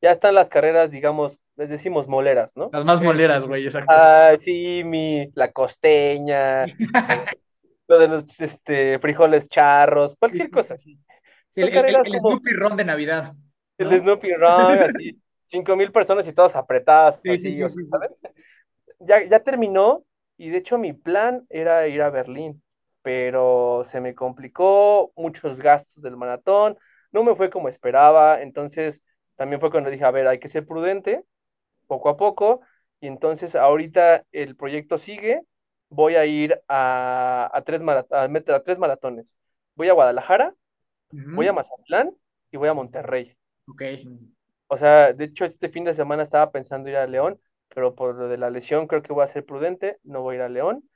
[0.00, 2.70] ya están las carreras, digamos, les decimos moleras, ¿no?
[2.72, 3.92] Las más moleras, güey, exacto.
[3.94, 6.66] Ah, sí, mi, la costeña,
[7.88, 10.98] lo de los este, frijoles charros, cualquier cosa así.
[11.54, 13.34] El, el, carreras el como Snoopy Ron de Navidad.
[13.78, 13.98] el ¿no?
[13.98, 14.42] Snoopy Run,
[14.96, 17.90] así, cinco mil personas y todas apretadas, Sí, sí, así, sí, o sí, sea, sí.
[17.90, 18.10] ¿saben?
[18.98, 20.04] Ya, ya terminó
[20.36, 22.62] y de hecho mi plan era ir a Berlín,
[23.02, 26.78] pero se me complicó, muchos gastos del maratón,
[27.12, 29.02] no me fue como esperaba, entonces
[29.36, 31.24] también fue cuando dije, a ver, hay que ser prudente,
[31.86, 32.60] poco a poco,
[33.00, 35.42] y entonces ahorita el proyecto sigue,
[35.88, 39.36] voy a ir a, a tres, marat- a met- a tres maratones,
[39.74, 40.54] voy a Guadalajara,
[41.32, 42.16] voy a Mazatlán
[42.52, 43.36] y voy a Monterrey.
[43.68, 43.82] Ok.
[44.68, 48.14] O sea, de hecho, este fin de semana estaba pensando ir a León, pero por
[48.16, 50.48] lo de la lesión creo que voy a ser prudente, no voy a ir a
[50.48, 50.88] León,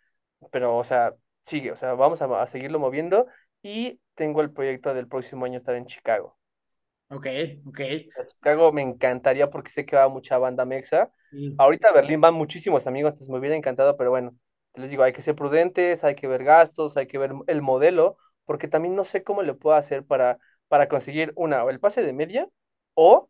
[0.53, 1.15] pero, o sea,
[1.45, 3.27] sigue, o sea, vamos a, a seguirlo moviendo
[3.63, 6.39] y tengo el proyecto del próximo año estar en Chicago.
[7.11, 7.27] Ok,
[7.67, 7.81] ok.
[8.29, 11.11] Chicago me encantaría porque sé que va mucha banda mexa.
[11.31, 11.55] Sí.
[11.59, 14.37] Ahorita a Berlín van muchísimos amigos, entonces me hubiera encantado, pero bueno,
[14.75, 18.17] les digo, hay que ser prudentes, hay que ver gastos, hay que ver el modelo,
[18.45, 20.39] porque también no sé cómo le puedo hacer para,
[20.69, 22.49] para conseguir una, o el pase de media,
[22.95, 23.29] o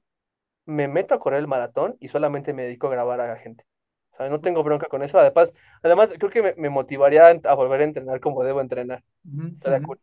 [0.67, 3.65] me meto a correr el maratón y solamente me dedico a grabar a la gente.
[4.13, 5.19] O sea, no tengo bronca con eso.
[5.19, 9.03] Además, además creo que me, me motivaría a, volver a entrenar como debo entrenar.
[9.65, 10.03] Acuerdo.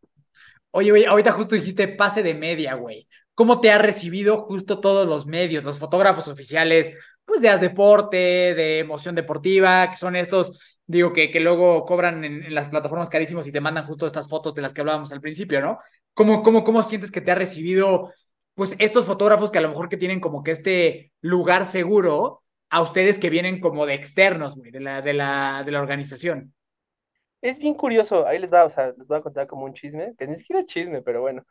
[0.72, 3.08] Oye, güey, ahorita justo dijiste pase de media, güey.
[3.38, 8.18] ¿Cómo te ha recibido justo todos los medios, los fotógrafos oficiales, pues de Haz Deporte,
[8.18, 13.12] de Emoción Deportiva, que son estos, digo, que, que luego cobran en, en las plataformas
[13.12, 15.78] carísimos y te mandan justo estas fotos de las que hablábamos al principio, ¿no?
[16.16, 18.12] ¿Cómo, cómo, cómo sientes que te ha recibido,
[18.56, 22.82] pues, estos fotógrafos que a lo mejor que tienen como que este lugar seguro a
[22.82, 26.56] ustedes que vienen como de externos, güey, de la, de la, de la organización?
[27.40, 30.16] Es bien curioso, ahí les va, o sea, les voy a contar como un chisme,
[30.18, 31.46] que ni siquiera es chisme, pero bueno.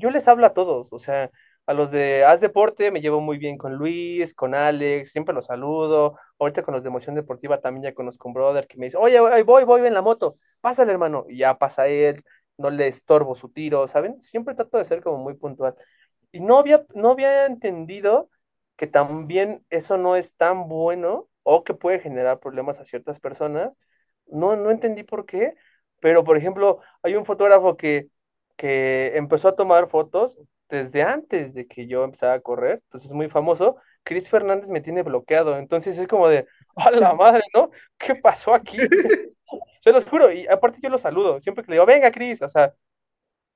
[0.00, 1.30] Yo les hablo a todos, o sea,
[1.66, 5.46] a los de Haz Deporte me llevo muy bien con Luis, con Alex, siempre los
[5.46, 6.18] saludo.
[6.38, 9.18] Ahorita con los de Emoción Deportiva también ya conozco un brother que me dice, oye,
[9.18, 11.26] ahí voy, voy en la moto, pásale, hermano.
[11.28, 12.24] Y ya pasa él,
[12.56, 14.20] no le estorbo su tiro, ¿saben?
[14.22, 15.74] Siempre trato de ser como muy puntual.
[16.32, 18.30] Y no había, no había entendido
[18.76, 23.76] que también eso no es tan bueno o que puede generar problemas a ciertas personas.
[24.26, 25.54] No, no entendí por qué,
[26.00, 28.08] pero por ejemplo, hay un fotógrafo que,
[28.60, 30.36] que empezó a tomar fotos
[30.68, 33.76] desde antes de que yo empezara a correr, entonces es muy famoso.
[34.02, 36.46] Chris Fernández me tiene bloqueado, entonces es como de,
[36.76, 37.70] ¡a la madre, ¿no?
[37.96, 38.76] ¿Qué pasó aquí?
[39.80, 42.48] Se los juro, y aparte yo lo saludo, siempre que le digo, venga, Chris, o
[42.50, 42.74] sea,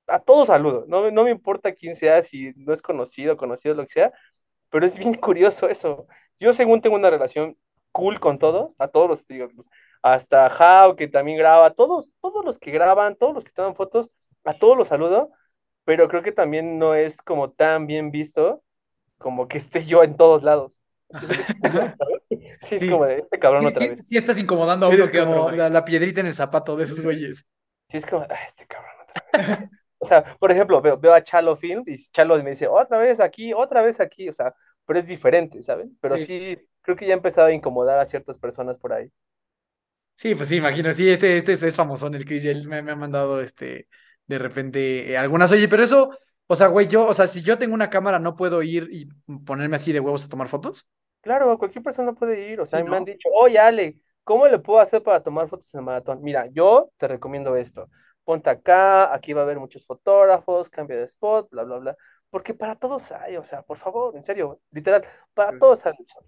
[0.07, 3.83] a todos saludo, no, no me importa quién sea, si no es conocido, conocido, lo
[3.83, 4.11] que sea,
[4.71, 6.07] pero es bien curioso eso.
[6.39, 7.57] Yo según tengo una relación
[7.91, 9.49] cool con todos, a todos los, digo,
[10.01, 14.09] hasta Jao, que también graba, todos, todos los que graban, todos los que toman fotos,
[14.45, 15.31] a todos los saludo,
[15.85, 18.63] pero creo que también no es como tan bien visto
[19.19, 20.81] como que esté yo en todos lados.
[21.09, 21.55] Entonces.
[22.61, 22.87] Sí, es Sí.
[22.87, 24.05] como de este cabrón Sí, otra sí, vez.
[24.07, 25.57] sí estás incomodando a uno que como güey.
[25.57, 27.45] la, la piedrita en el zapato de esos güeyes.
[27.89, 29.25] Sí, es como, ah, este cabrón otra vez.
[29.99, 33.19] O sea, por ejemplo, veo, veo a Chalo Films y Chalo me dice, otra vez
[33.19, 34.53] aquí, otra vez aquí, o sea,
[34.85, 35.97] pero es diferente, ¿saben?
[36.01, 36.25] Pero Sí.
[36.27, 39.11] sí, creo que ya ha empezado a incomodar a ciertas personas por ahí.
[40.15, 40.93] Sí, pues sí, imagino.
[40.93, 42.43] Sí, este, este es, es famosón, el Chris.
[42.45, 43.87] y él me, me ha mandado este,
[44.27, 45.51] de repente eh, algunas.
[45.51, 46.09] Oye, pero eso,
[46.47, 49.05] o sea, güey, yo, o sea, si yo tengo una cámara, ¿no puedo ir y
[49.45, 50.87] ponerme así de huevos a tomar fotos?
[51.21, 52.97] Claro, cualquier persona puede ir, o sea, Sí, me ¿no?
[52.97, 56.21] han dicho, oye, Ale, ¿cómo le puedo hacer para tomar fotos en el maratón?
[56.21, 57.89] Mira, yo te recomiendo esto.
[58.23, 61.97] Ponte acá, aquí va a haber muchos fotógrafos, cambia de spot, bla, bla, bla.
[62.29, 65.03] Porque para todos hay, o sea, por favor, en serio, literal,
[65.33, 65.57] para Sí.
[65.57, 66.23] todos hay el sol.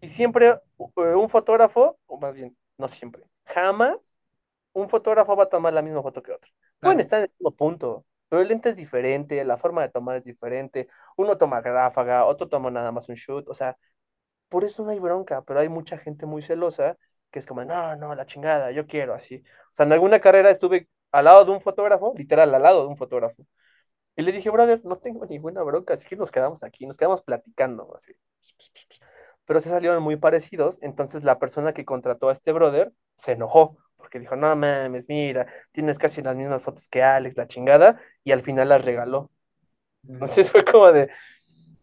[0.00, 3.96] Y siempre eh, un fotógrafo, o más bien, no siempre, jamás
[4.72, 6.50] un fotógrafo va a tomar la misma foto que otro.
[6.80, 10.16] Pueden estar en el mismo punto, pero el lente es diferente, la forma de tomar
[10.16, 10.88] es diferente.
[11.16, 13.76] Uno toma ráfaga, otro toma nada más un shoot, o sea,
[14.48, 16.96] por eso no hay bronca, pero hay mucha gente muy celosa
[17.30, 19.42] que es como, no, no, la chingada, yo quiero así.
[19.70, 22.88] O sea, en alguna carrera estuve al lado de un fotógrafo, literal, al lado de
[22.88, 23.46] un fotógrafo.
[24.16, 27.22] Y le dije, brother, no tengo ninguna bronca, así que nos quedamos aquí, nos quedamos
[27.22, 28.12] platicando, así.
[29.44, 33.76] Pero se salieron muy parecidos, entonces la persona que contrató a este brother se enojó,
[33.96, 38.32] porque dijo, no mames, mira, tienes casi las mismas fotos que Alex, la chingada, y
[38.32, 39.30] al final las regaló.
[40.08, 41.10] Entonces fue como de,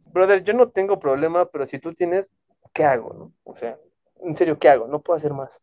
[0.05, 2.29] brother, yo no tengo problema, pero si tú tienes,
[2.73, 3.33] ¿qué hago, no?
[3.43, 3.77] O sea,
[4.21, 4.87] en serio, ¿qué hago?
[4.87, 5.61] No puedo hacer más.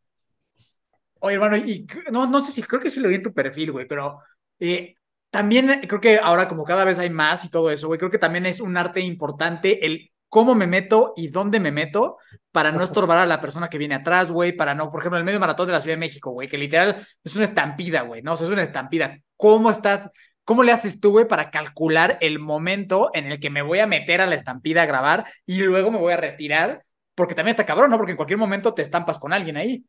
[1.20, 3.72] Oye, hermano, y no, no sé si creo que sí lo vi en tu perfil,
[3.72, 4.20] güey, pero
[4.58, 4.94] eh,
[5.30, 8.18] también creo que ahora como cada vez hay más y todo eso, güey, creo que
[8.18, 12.16] también es un arte importante el cómo me meto y dónde me meto
[12.52, 15.24] para no estorbar a la persona que viene atrás, güey, para no, por ejemplo, el
[15.24, 18.32] medio maratón de la Ciudad de México, güey, que literal es una estampida, güey, no,
[18.32, 19.18] o sea, es una estampida.
[19.36, 20.08] ¿Cómo estás?
[20.44, 23.86] ¿Cómo le haces tú, güey, para calcular el momento en el que me voy a
[23.86, 26.84] meter a la estampida a grabar y luego me voy a retirar?
[27.14, 27.98] Porque también está cabrón, ¿no?
[27.98, 29.84] Porque en cualquier momento te estampas con alguien ahí.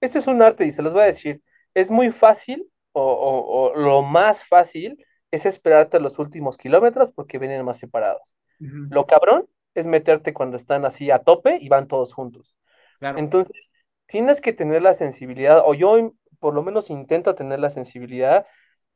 [0.00, 1.42] Ese es un arte y se los voy a decir.
[1.74, 7.38] Es muy fácil, o, o, o lo más fácil, es esperarte los últimos kilómetros porque
[7.38, 8.22] vienen más separados.
[8.60, 8.88] Uh -huh.
[8.90, 12.56] Lo cabrón es meterte cuando están así a tope y van todos juntos.
[12.98, 13.18] Claro.
[13.18, 13.72] Entonces,
[14.06, 18.46] tienes que tener la sensibilidad, o yo por lo menos intento tener la sensibilidad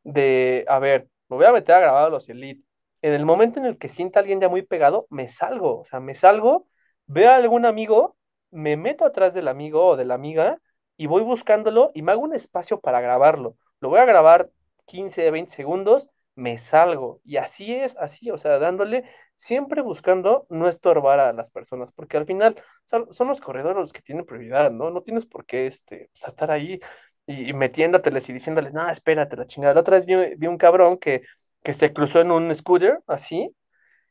[0.02, 2.62] de, a ver, me voy a meter a grabar a los Elite.
[3.02, 5.84] En el momento en el que sienta a alguien ya muy pegado, me salgo, o
[5.84, 6.66] sea, me salgo,
[7.06, 8.16] veo a algún amigo,
[8.50, 10.58] me meto atrás del amigo o de la amiga
[10.96, 13.56] y voy buscándolo y me hago un espacio para grabarlo.
[13.80, 14.50] Lo voy a grabar
[14.86, 17.20] 15, 20 segundos, me salgo.
[17.24, 19.04] Y así es, así, o sea, dándole,
[19.38, 23.92] siempre buscando no estorbar a las personas, porque al final son, son los corredores los
[23.92, 24.90] que tienen prioridad, ¿no?
[24.90, 26.80] No tienes por qué este, pues, estar ahí
[27.26, 29.74] y, y, metiéndoteles y diciéndoles, no, espérate, la chingada.
[29.74, 31.22] La otra vez vi, vi un cabrón que,
[31.62, 33.54] que se cruzó en un scooter, así,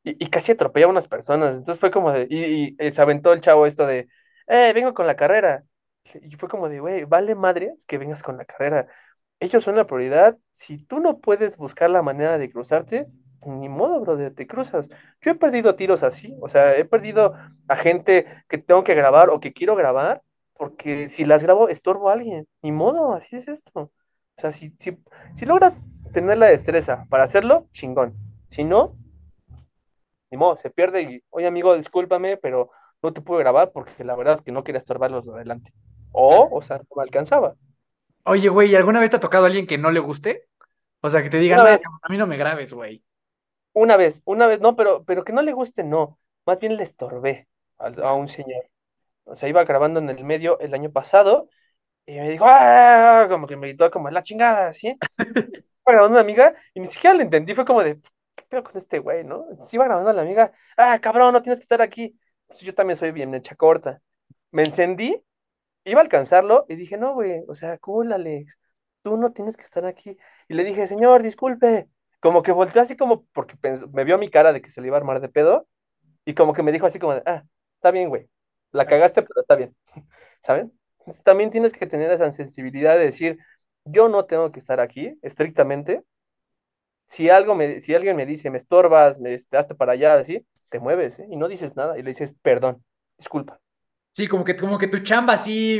[0.04, 1.58] y, y casi atropella a unas personas.
[1.58, 4.08] Entonces fue como de, y, y, se aventó el chavo esto de,
[4.48, 5.64] eh, vengo con la carrera.
[6.22, 8.88] Y fue como de, güey, vale madres que vengas con la carrera
[9.40, 10.38] ellos son la prioridad.
[10.52, 13.08] Si tú no puedes buscar la manera de cruzarte,
[13.48, 14.90] ni modo, brother, te cruzas.
[15.22, 17.34] Yo he perdido tiros así, o sea, he perdido
[17.68, 20.22] a gente que tengo que grabar o que quiero grabar,
[20.54, 22.48] porque si las grabo, estorbo a alguien.
[22.62, 23.72] Ni modo, así es esto.
[23.80, 23.92] O
[24.38, 24.98] sea, si, si,
[25.36, 25.80] si logras
[26.14, 28.16] tener la destreza para hacerlo, chingón.
[28.48, 28.96] Si no,
[30.30, 32.70] ni modo, se pierde y, oye amigo, discúlpame, pero
[33.02, 35.74] no te pude grabar porque la verdad es que no quería estorbarlos de adelante.
[36.12, 37.56] O, o sea, no me alcanzaba.
[38.24, 40.48] Oye, güey, ¿y alguna vez te ha tocado a alguien que no le guste?
[41.02, 43.04] O sea, que te digan, no, a mí no me grabes, güey.
[43.78, 46.20] Una vez, una vez, no, pero, pero que no le guste, no.
[46.46, 47.48] Más bien le estorbé
[47.78, 48.70] a, a, un señor.
[49.26, 51.50] O sea, iba grabando en el medio el año pasado
[52.06, 53.28] y me dijo, ¡ah!
[53.30, 54.98] Como que me gritó como la chingada, ¿sí?
[55.64, 58.00] iba grabando una amiga y ni siquiera le entendí, fue como de,
[58.36, 59.46] ¿qué pedo con este güey, no?
[59.52, 62.18] Entonces iba grabando a la amiga, ¡ah, cabrón, no tienes que estar aquí!
[62.44, 64.02] Entonces yo también soy bien hecha corta.
[64.52, 65.24] Me encendí
[65.86, 68.58] iba a alcanzarlo y dije, no, güey, o sea, cool, Alex,
[69.04, 70.18] tú no tienes que estar aquí.
[70.48, 71.90] Y le dije, señor, disculpe.
[72.20, 73.56] Como que volteó así como porque
[73.94, 75.68] me vio mi cara de que se le iba a armar de pedo
[76.26, 77.44] y como que me dijo así como, de, ah,
[77.76, 78.28] está bien, güey,
[78.72, 79.76] la cagaste, pero está bien,
[80.44, 80.74] ¿saben?
[81.00, 83.40] Entonces, también tienes que tener esa sensibilidad de decir,
[83.86, 86.04] yo no tengo que estar aquí estrictamente.
[87.06, 90.80] Si, algo me, si alguien me dice, me estorbas, me hazte para allá, así, te
[90.80, 91.28] mueves ¿eh?
[91.30, 92.84] y no dices nada y le dices, perdón,
[93.18, 93.60] disculpa.
[94.18, 95.80] Sí, como que, como que tu chamba así,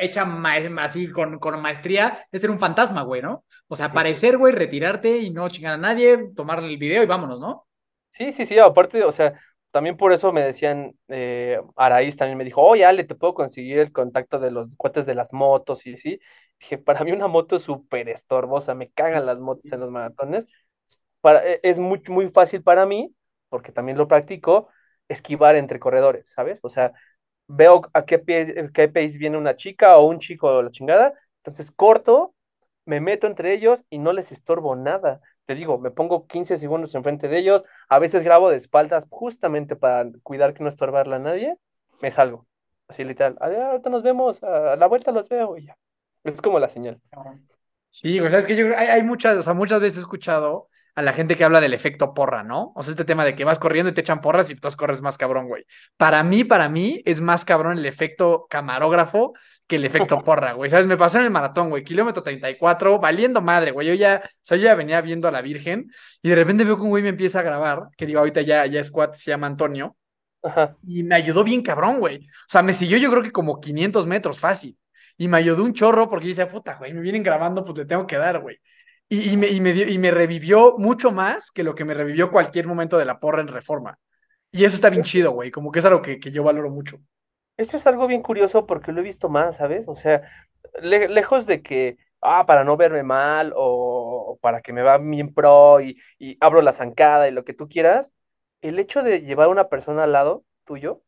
[0.00, 3.44] hecha ma así con, con, maestría, es ser un fantasma, güey, ¿no?
[3.68, 7.38] O sea, aparecer, güey, retirarte y no chingar a nadie, tomar el video y vámonos,
[7.38, 7.68] ¿no?
[8.10, 12.42] Sí, sí, sí, aparte, o sea, también por eso me decían, eh, Araíz también me
[12.42, 15.94] dijo, oye, Ale, te puedo conseguir el contacto de los cuates de las motos y
[15.94, 16.18] así.
[16.58, 20.44] Dije, para mí una moto es súper estorbosa, me cagan las motos en los maratones.
[21.20, 23.14] Para, e, es muy, muy fácil para mí,
[23.48, 24.70] porque también lo practico,
[25.08, 26.58] esquivar entre corredores, ¿sabes?
[26.62, 26.92] O sea,
[27.48, 31.14] veo a qué, pie, qué pace viene una chica o un chico o la chingada,
[31.38, 32.34] entonces corto,
[32.84, 35.20] me meto entre ellos y no les estorbo nada.
[35.44, 39.76] Te digo, me pongo 15 segundos enfrente de ellos, a veces grabo de espaldas justamente
[39.76, 41.56] para cuidar que no estorbarla a nadie,
[42.00, 42.46] me salgo.
[42.88, 45.76] Así literal, ahorita nos vemos, a la vuelta los veo y ya.
[46.24, 47.00] Es como la señal.
[47.90, 50.68] Sí, o sea, es que yo hay, hay muchas, o sea, muchas veces he escuchado
[50.96, 52.72] a la gente que habla del efecto porra, ¿no?
[52.74, 55.02] O sea, este tema de que vas corriendo y te echan porras y tú corres
[55.02, 55.64] más cabrón, güey.
[55.98, 59.34] Para mí, para mí, es más cabrón el efecto camarógrafo
[59.66, 60.70] que el efecto porra, güey.
[60.70, 60.86] ¿Sabes?
[60.86, 63.86] Me pasó en el maratón, güey, kilómetro 34, valiendo madre, güey.
[63.88, 65.90] Yo ya, o sea, yo ya venía viendo a la Virgen
[66.22, 68.64] y de repente veo que un güey me empieza a grabar, que digo, ahorita ya,
[68.64, 69.98] ya squad se llama Antonio.
[70.42, 70.78] Ajá.
[70.86, 72.26] Y me ayudó bien cabrón, güey.
[72.26, 74.78] O sea, me siguió yo creo que como 500 metros fácil.
[75.18, 78.06] Y me ayudó un chorro porque dice, puta, güey, me vienen grabando, pues le tengo
[78.06, 78.58] que dar, güey.
[79.08, 81.94] Y, y, me, y, me dio, y, me, revivió mucho más que lo que me
[81.94, 83.98] revivió cualquier momento de la porra en reforma.
[84.50, 85.50] Y eso está bien chido, güey.
[85.50, 86.98] Como que es algo que, que, yo valoro mucho.
[87.56, 89.86] Eso es algo bien curioso porque lo he visto más, ¿sabes?
[89.86, 90.22] O sea,
[90.80, 94.98] le, lejos de que, ah, para no verme mal o, o para que me va
[94.98, 98.12] bien pro y, y, abro la zancada y lo que tú quieras,
[98.60, 101.02] el hecho de llevar a una persona al lado tuyo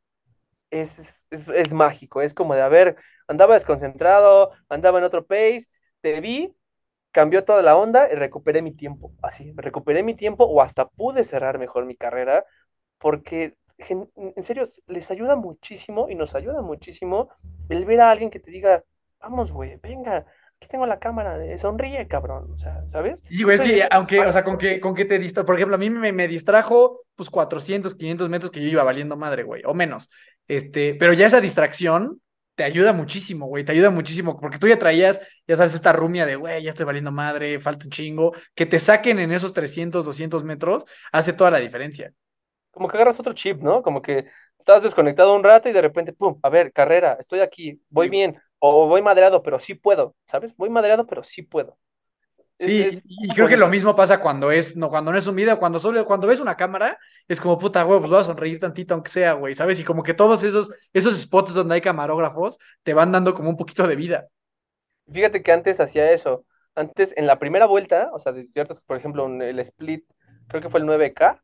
[0.71, 2.23] es, es, es mágico.
[2.23, 2.97] Es como de, a ver,
[3.27, 5.67] andaba desconcentrado, andaba en otro pace,
[6.01, 6.55] te vi,
[7.13, 11.25] cambió toda la onda y recuperé mi tiempo, así, recuperé mi tiempo o hasta pude
[11.25, 12.45] cerrar mejor mi carrera,
[12.99, 17.29] porque en serio les ayuda muchísimo y nos ayuda muchísimo
[17.69, 18.83] el ver a alguien que te diga,
[19.21, 23.23] vamos, güey, venga, aquí tengo la cámara, de sonríe, cabrón, o sea, ¿sabes?
[23.31, 25.47] Y güey, es Soy que de- aunque, o sea, con que, con que te distrajo,
[25.47, 29.17] por ejemplo, a mí me, me distrajo pues 400, 500 metros que yo iba valiendo
[29.17, 30.11] madre, güey, o menos.
[30.49, 32.21] Este, pero ya esa distracción
[32.59, 36.27] te ayuda muchísimo, güey, te ayuda muchísimo, porque tú ya traías, ya sabes, esta rumia
[36.27, 40.05] de, güey, ya estoy valiendo madre, falta un chingo, que te saquen en esos 300,
[40.05, 42.13] 200 metros, hace toda la diferencia.
[42.71, 43.83] como que agarras otro chip, ¿no?
[43.83, 44.27] Como que
[44.59, 48.11] estás desconectado un rato y de repente, pum, a ver, carrera, estoy aquí, voy Sí.
[48.11, 50.57] bien, o voy madreado, pero sí puedo, ¿sabes?
[50.57, 51.79] Voy madreado, pero sí puedo.
[52.59, 55.37] Sí, es y, creo que lo mismo pasa cuando es, no, cuando no es un
[55.37, 56.99] video, cuando solo, cuando ves una cámara,
[57.29, 59.79] es como puta, güey, pues voy a sonreír tantito, aunque sea, güey, ¿sabes?
[59.79, 63.57] Y como que todos esos, esos spots donde hay camarógrafos te van dando como un
[63.57, 64.29] poquito de vida.
[65.13, 66.45] Fíjate que antes hacía eso.
[66.75, 70.05] Antes, en la primera vuelta, o sea, de ciertas, por ejemplo, el split,
[70.49, 71.41] creo que fue el 9K,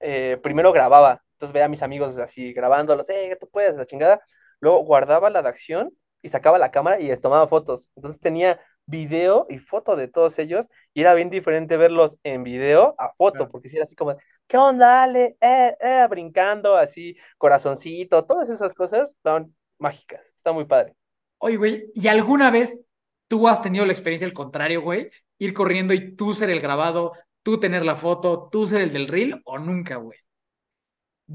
[0.00, 1.22] eh, primero grababa.
[1.32, 4.22] Entonces veía a mis amigos así grabándolos, eh, tú puedes, la chingada.
[4.60, 5.92] Luego guardaba la de acción
[6.22, 7.90] y sacaba la cámara y les tomaba fotos.
[7.94, 12.94] Entonces tenía video y foto de todos ellos y era bien diferente verlos en video
[12.98, 13.50] a foto, Claro.
[13.50, 14.16] porque si era así como,
[14.46, 15.36] ¿qué onda, Ale?
[15.40, 20.20] Eh, eh, brincando, así, corazoncito, todas esas cosas estaban mágicas.
[20.36, 20.94] Está muy padre.
[21.38, 22.80] Oye, güey, ¿y alguna vez
[23.28, 25.10] tú has tenido la experiencia al contrario, güey?
[25.38, 27.12] Ir corriendo y tú ser el grabado,
[27.42, 30.18] tú tener la foto, tú ser el del reel, o nunca, güey.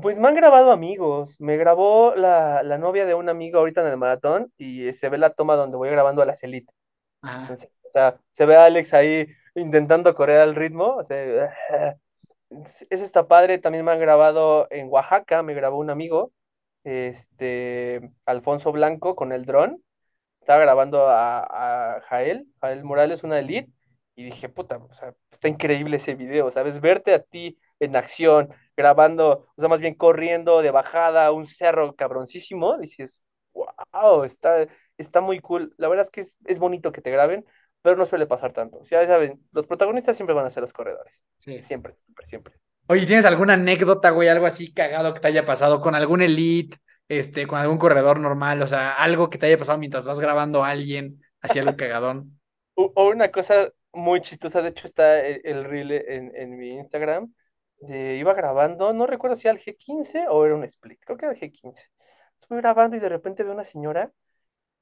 [0.02, 1.36] Pues me han grabado amigos.
[1.40, 5.18] Me grabó la, la novia de un amigo ahorita en el maratón y se ve
[5.18, 6.72] la toma donde voy grabando a las Elite.
[7.24, 10.96] O sea, se ve a Alex ahí intentando correr al ritmo.
[10.96, 11.54] O sea,
[12.90, 13.58] eso está padre.
[13.58, 16.32] También me han grabado en Oaxaca, me grabó un amigo,
[16.84, 19.84] este, Alfonso Blanco con el dron.
[20.42, 23.72] Estaba grabando a, a Jael, Jael Morales, una Elite,
[24.16, 26.82] y dije, puta, o sea, está increíble ese video, ¿sabes?
[26.82, 31.96] Verte a ti en acción, grabando, o sea, más bien corriendo de bajada, un cerro
[31.96, 34.68] cabroncísimo, dices, wow, está,
[35.02, 35.74] está muy cool.
[35.78, 37.46] La verdad es que es, es bonito que te graben,
[37.82, 38.82] pero no suele pasar tanto.
[38.84, 41.24] Ya saben, los protagonistas siempre van a ser los corredores.
[41.40, 41.62] Sí.
[41.62, 42.54] Siempre, siempre, siempre.
[42.88, 46.78] Oye, ¿tienes alguna anécdota, güey, algo así cagado que te haya pasado con algún elite,
[47.08, 50.64] este, con algún corredor normal, o sea, algo que te haya pasado mientras vas grabando
[50.64, 52.38] a alguien, así algo cagadón?
[52.74, 57.32] O, una cosa muy chistosa, de hecho está el, el reel en, en mi Instagram,
[57.82, 61.26] de, iba grabando, no recuerdo si era el G15 o era un split, creo que
[61.26, 61.90] era el G15.
[62.40, 64.12] Estoy grabando y de repente veo una señora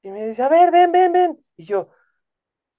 [0.02, 1.44] y me dice, a ver, ven, ven, ven.
[1.56, 1.90] Y yo,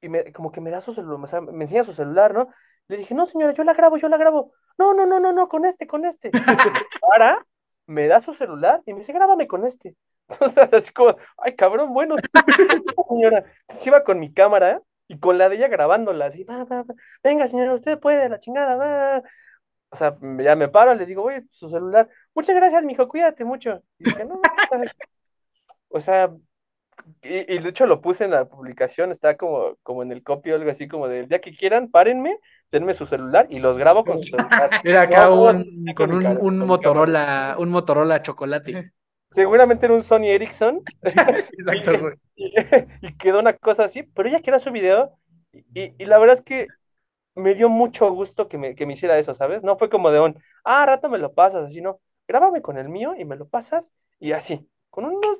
[0.02, 2.50] y me, como que me da su celular, o sea, me enseña su celular, ¿no?
[2.88, 4.54] Le dije, no, señora, yo la grabo, yo la grabo.
[4.78, 6.32] No, no, no, no, no, con este, con este.
[7.02, 7.46] Para,
[7.86, 9.96] me da su celular y me dice, grábame con este.
[10.30, 12.16] Entonces, así como, ay, cabrón, bueno,
[13.08, 13.46] señora.
[13.62, 16.96] Entonces iba con mi cámara y con la de ella grabándola, así, va, va, va.
[17.24, 19.24] Venga, señora, usted puede, la chingada, va.
[19.90, 22.10] O sea, ya me paro, le digo, oye, su celular.
[22.34, 23.84] Muchas gracias, mijo, cuídate mucho.
[24.00, 24.42] Y dije, no,
[25.90, 26.34] o sea,
[27.24, 30.52] y, y de hecho lo puse en la publicación, está como, como en el copy
[30.52, 32.40] o algo así, como del día que quieran, párenme,
[32.72, 34.70] denme su celular y los grabo con su celular.
[34.84, 38.94] Era acá No, un, con un, cara, un con Motorola, un Motorola chocolate.
[39.28, 42.16] Seguramente era un Sony Ericsson Exacto, güey.
[42.36, 42.54] y,
[43.02, 45.18] y quedó una cosa así, pero ella quería su video
[45.54, 46.68] y, y la verdad es que
[47.36, 49.64] me dio mucho gusto que me, que me hiciera eso, ¿sabes?
[49.64, 52.90] No fue como de un, ah, rato me lo pasas, así no, grábame con el
[52.90, 55.40] mío y me lo pasas y así, con unos,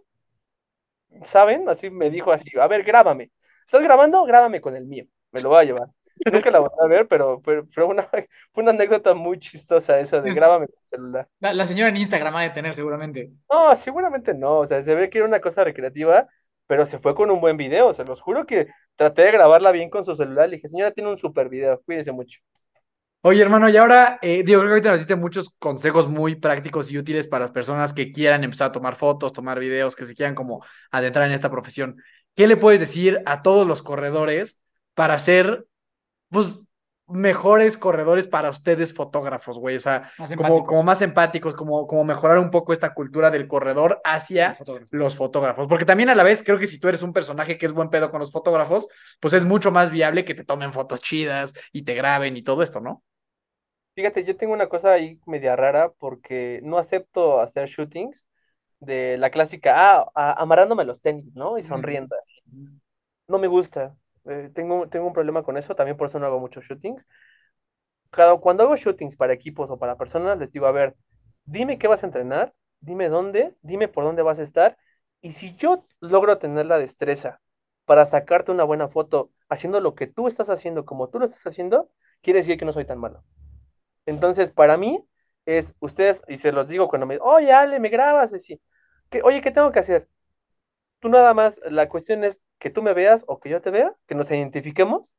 [1.24, 1.68] ¿saben?
[1.70, 3.32] Así me dijo así, a ver, grábame.
[3.66, 4.24] ¿Estás grabando?
[4.26, 5.88] Grábame con el mío, me lo voy a llevar.
[6.32, 8.04] Nunca la voy a ver, pero, pero, pero una,
[8.54, 11.28] fue una anécdota muy chistosa esa de grábame con el celular.
[11.40, 13.32] La, la señora en Instagram ha de tener seguramente.
[13.50, 16.28] No, seguramente no, o sea, se ve que era una cosa recreativa,
[16.68, 19.90] pero se fue con un buen video, se los juro que traté de grabarla bien
[19.90, 22.40] con su celular, le dije, señora, tiene un super video, cuídese mucho.
[23.24, 26.92] Oye, hermano, y ahora, eh, digo, creo que ahorita nos diste muchos consejos muy prácticos
[26.92, 30.16] y útiles para las personas que quieran empezar a tomar fotos, tomar videos, que se
[30.16, 31.98] quieran como adentrar en esta profesión.
[32.36, 34.60] ¿Qué le puedes decir a todos los corredores
[34.96, 35.68] para ser,
[36.30, 36.66] pues,
[37.08, 39.76] mejores corredores para ustedes fotógrafos, güey?
[39.76, 44.02] O sea, Más como, más empáticos, como, como mejorar un poco esta cultura del corredor
[44.04, 44.88] hacia Fotógrafo.
[44.92, 45.68] los fotógrafos.
[45.68, 47.92] Porque también a la vez creo que si tú eres un personaje que es buen
[47.92, 48.88] pedo con los fotógrafos,
[49.20, 52.64] pues es mucho más viable que te tomen fotos chidas y te graben y todo
[52.64, 53.04] esto, ¿no?
[53.94, 58.26] Fíjate, yo tengo una cosa ahí media rara porque no acepto hacer shootings
[58.80, 61.58] de la clásica, ah, a- amarrándome los tenis, ¿no?
[61.58, 62.36] Y sonriendo así.
[63.28, 66.40] No me gusta, eh, tengo, tengo un problema con eso, también por eso no hago
[66.40, 67.08] muchos shootings.
[68.10, 70.96] Cada- cuando hago shootings para equipos o para personas, les digo, a ver,
[71.46, 74.78] dime qué vas a entrenar, dime dónde, dime por dónde vas a estar
[75.22, 77.42] Y si yo logro tener la destreza
[77.86, 81.46] para sacarte una buena foto haciendo lo que tú estás haciendo como tú lo estás
[81.48, 83.24] haciendo, quiere decir que no soy tan malo.
[84.06, 85.06] Entonces, para mí,
[85.46, 88.62] es ustedes, y se los digo cuando me oye, Ale, me grabas, así,
[89.10, 90.08] que, oye, ¿qué tengo que hacer?
[91.00, 93.96] Tú nada más, la cuestión es que tú me veas o que yo te vea,
[94.08, 95.14] que nos identifiquemos,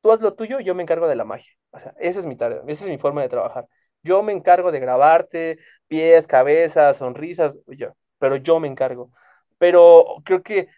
[0.00, 1.52] tú haz lo tuyo, yo me encargo de la magia.
[1.70, 3.68] O sea, esa es mi tarea, esa es mi forma de trabajar.
[4.02, 5.58] Yo me encargo de grabarte,
[5.88, 9.12] pies, cabezas, sonrisas, yo, pero yo me encargo.
[9.58, 10.68] Pero creo que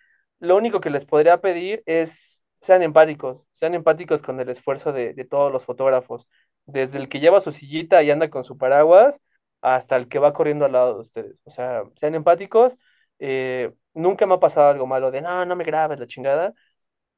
[0.40, 5.14] lo único que les podría pedir es sean empáticos, sean empáticos con el esfuerzo de,
[5.14, 6.28] de todos los fotógrafos,
[6.66, 9.20] desde el que lleva su sillita y anda con su paraguas
[9.60, 11.36] hasta el que va corriendo al lado de ustedes.
[11.44, 12.76] O sea, sean empáticos.
[13.18, 16.52] eh, nunca me ha pasado algo malo de no, no me grabes la chingada,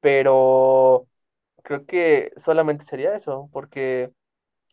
[0.00, 1.08] pero
[1.64, 4.10] creo que solamente sería eso, porque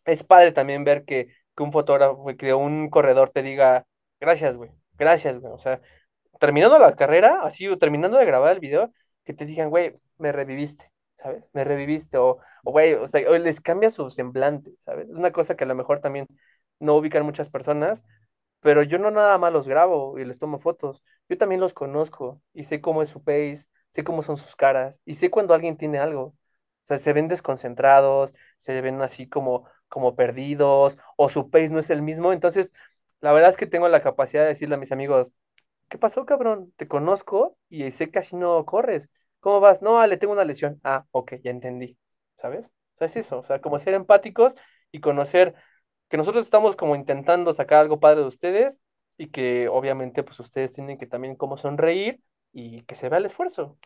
[0.05, 3.85] es padre también ver que, que un fotógrafo, que un corredor te diga,
[4.19, 5.53] gracias, güey, gracias, güey.
[5.53, 5.81] O sea,
[6.41, 8.93] terminando la carrera, así, o terminando de grabar el video,
[9.25, 10.91] que te digan, güey, me reviviste,
[11.23, 11.45] ¿sabes?
[11.53, 15.09] Me reviviste, o, o güey, o sea, o les cambia su semblante, ¿sabes?
[15.09, 16.27] Es una cosa que a lo mejor también
[16.79, 18.03] no ubican muchas personas,
[18.61, 22.41] pero yo no nada más los grabo y les tomo fotos, yo también los conozco
[22.53, 25.77] y sé cómo es su pace, sé cómo son sus caras y sé cuando alguien
[25.77, 26.35] tiene algo.
[26.83, 31.79] O sea, se ven desconcentrados, se ven así como, como perdidos, o su pace no
[31.79, 32.33] es el mismo.
[32.33, 32.73] Entonces,
[33.21, 35.37] la verdad es que tengo la capacidad de decirle a mis amigos,
[35.89, 36.73] ¿qué pasó, cabrón?
[36.77, 39.09] Te conozco y sé que así no corres.
[39.43, 39.81] ¿Cómo vas?
[39.81, 40.79] No, le tengo una lesión.
[40.85, 41.97] Ah, ok, ya entendí.
[42.37, 42.67] ¿Sabes?
[42.95, 43.39] O sea, es eso.
[43.39, 44.55] O sea, como ser empáticos
[44.89, 45.53] y conocer
[46.07, 48.79] que nosotros estamos como intentando sacar algo padre de ustedes
[49.17, 52.21] y que obviamente pues ustedes tienen que también como sonreír
[52.53, 53.77] y que se vea el esfuerzo.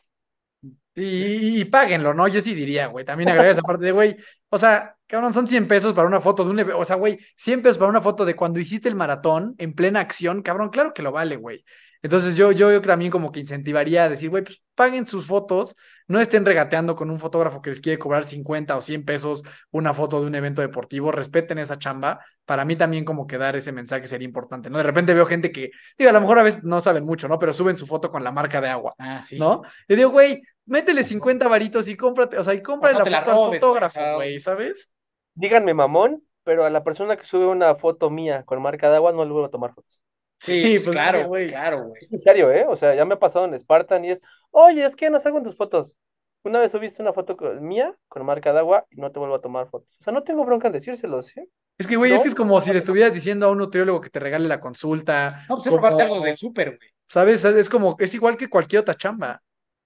[0.93, 2.27] Y, y páguenlo, ¿no?
[2.27, 3.03] Yo sí diría, güey.
[3.03, 4.17] También agregar esa parte de, güey.
[4.49, 6.71] O sea, cabrón, son 100 pesos para una foto de un.
[6.73, 10.01] O sea, güey, 100 pesos para una foto de cuando hiciste el maratón en plena
[10.01, 11.63] acción, cabrón, claro que lo vale, güey.
[12.01, 15.75] Entonces yo, yo, yo también como que incentivaría a decir, güey, pues paguen sus fotos,
[16.07, 19.93] no estén regateando con un fotógrafo que les quiere cobrar 50 o 100 pesos una
[19.93, 22.19] foto de un evento deportivo, respeten esa chamba.
[22.45, 24.77] Para mí también como que dar ese mensaje sería importante, ¿no?
[24.77, 27.39] De repente veo gente que, digo, a lo mejor a veces no saben mucho, ¿no?
[27.39, 28.93] Pero suben su foto con la marca de agua.
[28.97, 29.37] Ah, sí.
[29.37, 29.63] ¿no?
[29.87, 33.45] Le digo, güey, métele 50 varitos y cómprate, o sea, y cómprale no la foto
[33.45, 34.89] al fotógrafo, güey, ¿sabes?
[35.33, 39.11] Díganme mamón, pero a la persona que sube una foto mía con marca de agua
[39.11, 39.99] no le vuelvo a tomar fotos.
[40.39, 41.47] Sí, Sí, pues, pues, claro, güey.
[41.47, 42.01] claro, güey.
[42.01, 42.65] Es en serio, ¿eh?
[42.67, 44.21] O sea, ya me ha pasado en Spartan y es,
[44.51, 45.95] oye, es que no salgo en tus fotos.
[46.43, 49.41] Una vez subiste una foto mía con marca de agua y no te vuelvo a
[49.41, 49.97] tomar fotos.
[49.99, 51.47] O sea, no tengo bronca en decírselos, ¿eh?
[51.77, 52.79] Es que, güey, es que es como si le no.
[52.79, 56.21] estubieras diciendo a un nutriólogo que te regale la consulta, No, pues es robarte algo
[56.21, 56.89] del súper, güey.
[57.07, 57.43] ¿sabes?
[57.45, 59.41] Es como, es igual que cualquier otra chamba.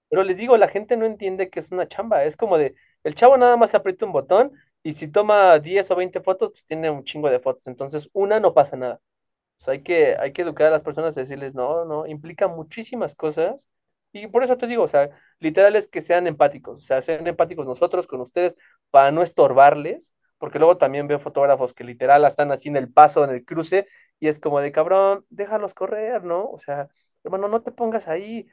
[0.08, 2.24] Pero les digo, la gente no entiende que es una chamba.
[2.24, 5.96] Es como de, el chavo nada más aprieta un botón y si toma 10 o
[5.96, 7.66] 20 fotos, pues tiene un chingo de fotos.
[7.66, 9.00] Entonces, una no pasa nada.
[9.62, 13.14] Sea, hay que, hay que educar a las personas y decirles, no, no, implica muchísimas
[13.14, 13.68] cosas.
[14.12, 17.26] Y por eso te digo, o sea, literal es que sean empáticos, o sea, sean
[17.26, 18.58] empáticos nosotros con ustedes
[18.90, 23.24] para no estorbarles, porque luego también veo fotógrafos que literal están así en el paso,
[23.24, 23.86] en el cruce,
[24.20, 26.44] y es como de cabrón, déjalos correr, ¿no?
[26.50, 26.88] O sea,
[27.24, 28.48] hermano, no te pongas ahí,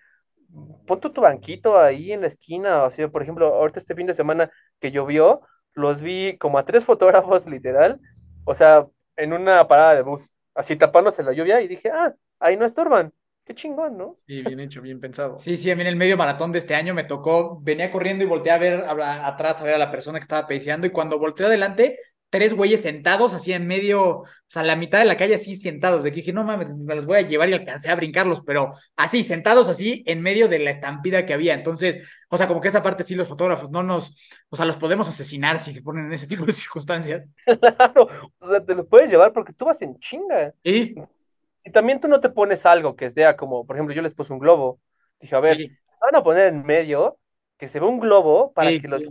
[0.87, 4.13] pon tu banquito ahí en la esquina, o sea, por ejemplo, ahorita este fin de
[4.13, 5.41] semana que llovió,
[5.73, 7.99] los vi como a tres fotógrafos literal,
[8.45, 8.87] o sea,
[9.17, 13.13] en una parada de bus, así tapándose la lluvia, y dije, ah, ahí no estorban,
[13.45, 14.19] qué chingón, ¿no?
[14.27, 15.39] Sí, bien hecho, bien pensado.
[15.39, 18.23] Sí, sí, a mí en el medio maratón de este año me tocó, venía corriendo
[18.23, 20.85] y volteé a ver a- a- atrás a ver a la persona que estaba peceando
[20.85, 21.99] y cuando volteé adelante,
[22.29, 26.03] tres güeyes sentados así en medio, o sea, la mitad de la calle así sentados,
[26.03, 28.73] de que dije, no mames, me los voy a llevar y alcancé a brincarlos, pero
[28.95, 31.53] así, sentados así en medio de la estampida que había.
[31.55, 34.15] Entonces, o sea, como que esa parte sí los fotógrafos no nos,
[34.49, 37.25] o sea, los podemos asesinar si se ponen en ese tipo de circunstancias.
[37.79, 38.07] Claro,
[38.39, 40.53] o sea, te lo puedes llevar porque tú vas en chinga.
[40.63, 44.31] Si también tú no te pones algo que sea como, por ejemplo, yo les puse
[44.31, 44.79] un globo,
[45.19, 47.17] dije, a ver, sí, se van a poner en medio,
[47.57, 49.03] que se ve un globo para Sí, que los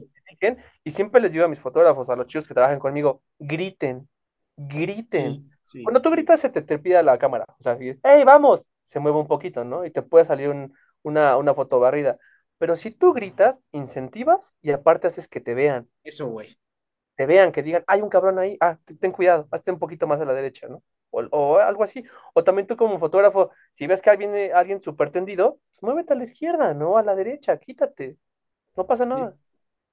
[0.85, 4.09] y siempre les digo a mis fotógrafos, a los chicos que trabajan conmigo, griten,
[4.57, 5.41] griten.
[5.41, 5.83] sí, sí.
[5.83, 7.45] Cuando tú gritas, se te trepida la cámara.
[7.59, 9.85] O sea, hey, vamos, se mueve un poquito, ¿no?
[9.85, 12.19] Y te puede salir un- una, una foto barrida.
[12.59, 15.89] Pero si tú gritas, incentivas y aparte haces que te vean.
[16.03, 16.59] Eso, güey.
[17.17, 18.57] Te vean, que digan, hay un cabrón ahí.
[18.61, 20.83] Ah, ten cuidado, hazte un poquito más a la derecha, ¿no?
[21.11, 22.05] O, o algo así.
[22.35, 26.17] O también tú como fotógrafo, si ves que viene alguien súper tendido, pues muévete a
[26.17, 26.97] la izquierda, ¿no?
[26.97, 28.19] A la derecha, quítate.
[28.77, 29.37] No pasa nada.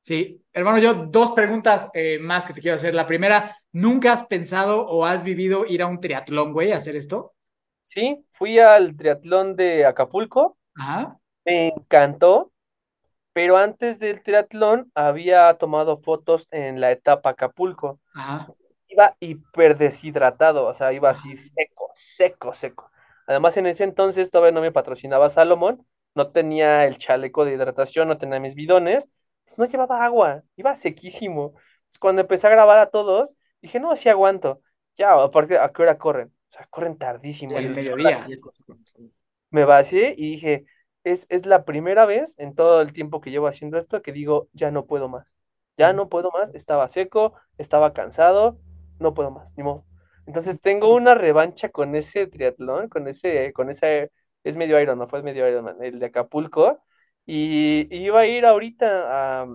[0.06, 2.94] Sí, hermano, yo dos preguntas eh, más que te quiero hacer.
[2.94, 6.96] La primera, ¿nunca has pensado o has vivido ir a un triatlón, güey, a hacer
[6.96, 7.34] esto?
[7.82, 11.18] Sí, fui al triatlón de Acapulco, Ajá.
[11.44, 12.52] me encantó.
[13.34, 18.00] Pero antes del triatlón había tomado fotos en la etapa Acapulco.
[18.14, 18.48] Ajá.
[18.88, 22.92] Iba hiper deshidratado, o sea, iba así seco, seco, seco.
[23.26, 25.84] Además, en ese entonces todavía no me patrocinaba Salomon,
[26.14, 29.10] no tenía el chaleco de hidratación, no tenía mis bidones,
[29.58, 31.54] no llevaba agua, iba sequísimo.
[31.56, 34.62] Entonces, cuando empecé a grabar a todos, dije, no, sí aguanto.
[34.98, 36.28] Ya, aparte, ¿a qué hora corren?
[36.28, 37.58] O sea, corren tardísimo.
[37.58, 38.26] El mediodía.
[39.50, 40.66] Me vacié y dije,
[41.04, 44.50] es, es la primera vez en todo el tiempo que llevo haciendo esto que digo,
[44.54, 45.28] ya no puedo más.
[45.78, 48.58] Ya no puedo más, estaba seco, estaba cansado,
[49.00, 49.86] no puedo más, ni modo.
[50.26, 54.12] Entonces tengo una revancha con ese triatlón, con ese, con ese,
[54.44, 56.84] es medio Iron, no fue medio Ironman, el de Acapulco,
[57.26, 59.48] y, y iba a ir ahorita a,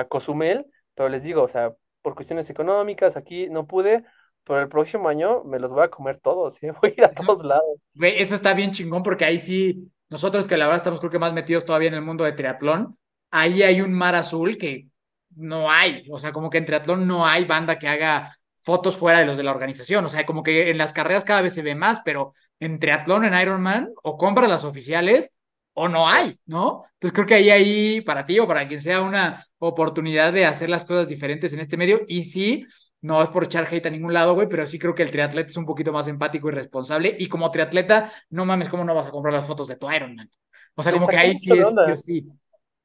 [0.00, 4.04] a Cozumel, pero les digo, o sea, por cuestiones económicas, aquí no pude,
[4.44, 6.72] pero el próximo año me los voy a comer todos, ¿eh?
[6.82, 7.78] Voy a ir a Eso, todos lados.
[7.94, 11.18] güey, eso está bien chingón porque ahí sí, nosotros que la verdad estamos creo que
[11.18, 12.98] más metidos todavía en el mundo de triatlón,
[13.30, 14.88] ahí hay un mar azul que
[15.36, 19.20] no hay, o sea, como que en triatlón no hay banda que haga fotos fuera
[19.20, 21.62] de los de la organización, o sea, como que en las carreras cada vez se
[21.62, 25.32] ve más, pero en triatlón, en Ironman, o compras las oficiales
[25.74, 26.84] o no hay, ¿no?
[26.94, 30.68] Entonces creo que ahí hay para ti o para quien sea una oportunidad de hacer
[30.70, 32.66] las cosas diferentes en este medio y sí,
[33.00, 35.50] no es por echar hate a ningún lado, güey, pero sí creo que el triatleta
[35.50, 39.06] es un poquito más empático y responsable y como triatleta, no mames, ¿cómo no vas
[39.06, 40.30] a comprar las fotos de tu Ironman?
[40.74, 42.26] O sea, Le como que ahí sí es sí sí.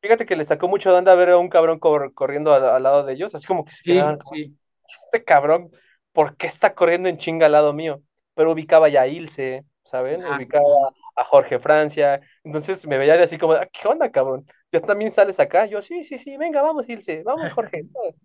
[0.02, 2.84] Fíjate que le sacó mucho de onda ver a un cabrón cor- corriendo al, al
[2.84, 4.38] lado de ellos, así como que se Sí, quedaban como,
[4.90, 5.72] este cabrón,
[6.12, 8.02] ¿por qué está corriendo en chinga al lado mío?
[8.36, 10.26] Pero ubicaba ya a Ilse, ¿saben?
[10.26, 10.66] Ubicaba
[11.16, 14.46] a Jorge Francia, entonces me veían así como, "Ah, ¿qué onda, cabrón?
[14.72, 15.66] ¿Ya también sales acá?
[15.66, 17.86] Yo, sí, sí, sí, venga, vamos, Ilse, vamos, Jorge.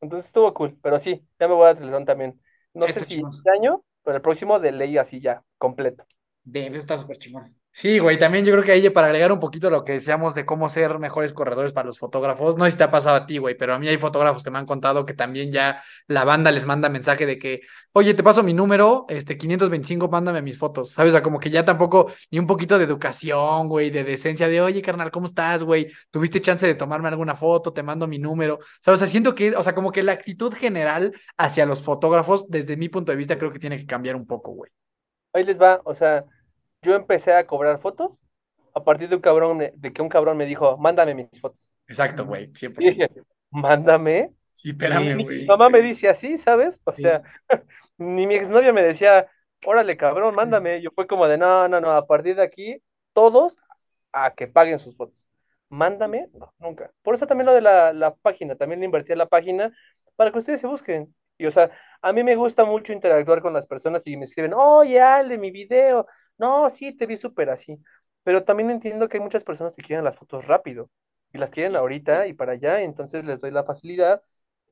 [0.00, 2.40] Entonces estuvo cool, pero sí, ya me voy a Teletón también.
[2.74, 6.06] No sé si este año, pero el próximo de ley así ya, completo.
[6.44, 7.56] De, eso está súper chingón.
[7.78, 10.46] Sí, güey, también yo creo que ahí para agregar un poquito lo que decíamos de
[10.46, 13.36] cómo ser mejores corredores para los fotógrafos, no sé si te ha pasado a ti,
[13.36, 16.50] güey, pero a mí hay fotógrafos que me han contado que también ya la banda
[16.50, 17.60] les manda mensaje de que,
[17.92, 21.12] oye, te paso mi número, este 525, mándame mis fotos, ¿sabes?
[21.12, 24.62] O sea, como que ya tampoco, ni un poquito de educación, güey, de decencia, de,
[24.62, 25.92] oye, carnal, ¿cómo estás, güey?
[26.10, 27.74] ¿Tuviste chance de tomarme alguna foto?
[27.74, 29.00] Te mando mi número, ¿sabes?
[29.00, 32.78] O sea, siento que, o sea, como que la actitud general hacia los fotógrafos, desde
[32.78, 34.72] mi punto de vista, creo que tiene que cambiar un poco, güey.
[35.34, 36.24] Ahí les va, o sea,
[36.86, 38.22] yo empecé a cobrar fotos
[38.74, 41.72] a partir de un cabrón, de que un cabrón me dijo, mándame mis fotos.
[41.88, 42.90] Exacto, güey, Y 100%.
[42.90, 43.08] dije,
[43.50, 44.32] mándame.
[44.52, 45.46] Sí, Y espérame, ni mi güey.
[45.46, 46.80] mamá me dice así, ¿sabes?
[46.84, 47.04] O Sí.
[47.06, 47.22] sea,
[47.98, 49.28] ni mi exnovia me decía,
[49.66, 50.80] órale, cabrón, mándame.
[50.82, 52.82] Yo fue como de, no, no, no, a partir de aquí,
[53.12, 53.58] todos
[54.12, 55.26] a que paguen sus fotos.
[55.68, 56.92] Mándame, no, nunca.
[57.02, 59.72] Por eso también lo de la, la página, también le invertí a la página
[60.16, 61.14] para que ustedes se busquen.
[61.38, 61.70] Y o sea,
[62.02, 65.50] a mí me gusta mucho interactuar con las personas y me escriben, oye, Ale, mi
[65.50, 66.06] video.
[66.38, 67.78] No, sí, te vi súper así.
[68.22, 70.90] Pero también entiendo que hay muchas personas que quieren las fotos rápido
[71.32, 74.22] y las quieren ahorita y para allá, entonces les doy la facilidad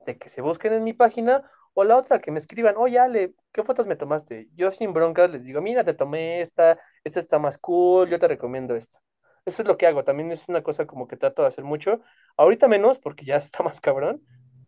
[0.07, 3.35] de que se busquen en mi página o la otra, que me escriban, oye, Ale,
[3.53, 4.49] ¿qué fotos me tomaste?
[4.55, 8.29] Yo sin broncas les digo, mira, te tomé esta, esta está más cool, yo te
[8.29, 9.01] recomiendo esta.
[9.45, 12.01] Eso es lo que hago, también es una cosa como que trato de hacer mucho.
[12.37, 14.23] Ahorita menos, porque ya está más cabrón,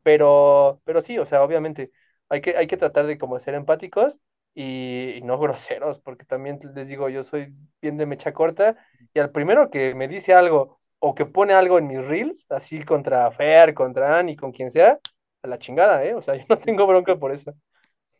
[0.06, 1.90] pero, pero sí, o sea, obviamente
[2.28, 4.20] hay que, hay que tratar de como ser empáticos
[4.54, 7.52] y, y no groseros, porque también les digo, yo soy
[7.82, 8.76] bien de mecha corta
[9.12, 12.84] y al primero que me dice algo o que pone algo en mis reels, así
[12.84, 15.00] contra Fer, contra Annie, con quien sea,
[15.42, 16.14] a la chingada, ¿eh?
[16.14, 17.52] O sea, yo no tengo bronca por eso.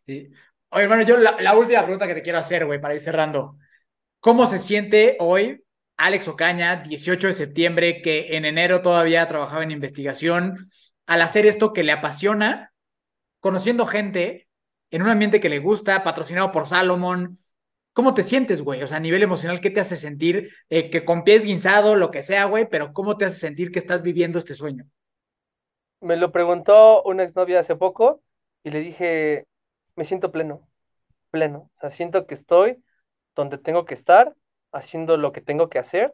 [0.07, 0.29] Sí.
[0.71, 3.59] Oye, hermano, yo la, la última pregunta que te quiero hacer, güey, para ir cerrando.
[4.19, 5.65] ¿Cómo se siente hoy
[5.97, 10.69] Alex Ocaña, 18 de septiembre, que en enero todavía trabajaba en investigación,
[11.07, 12.73] al hacer esto que le apasiona,
[13.41, 14.49] conociendo gente
[14.91, 17.37] en un ambiente que le gusta, patrocinado por Salomon?
[17.93, 18.83] ¿Cómo te sientes, güey?
[18.83, 20.51] O sea, a nivel emocional, ¿qué te hace sentir?
[20.69, 23.79] Eh, que con pies guinzado, lo que sea, güey, pero ¿cómo te hace sentir que
[23.79, 24.85] estás viviendo este sueño?
[26.01, 28.23] Me lo preguntó una exnovia hace poco
[28.63, 29.47] y le dije,
[29.95, 30.69] me siento pleno,
[31.31, 31.71] pleno.
[31.77, 32.83] O sea, siento que estoy
[33.35, 34.35] donde tengo que estar,
[34.73, 36.13] haciendo lo que tengo que hacer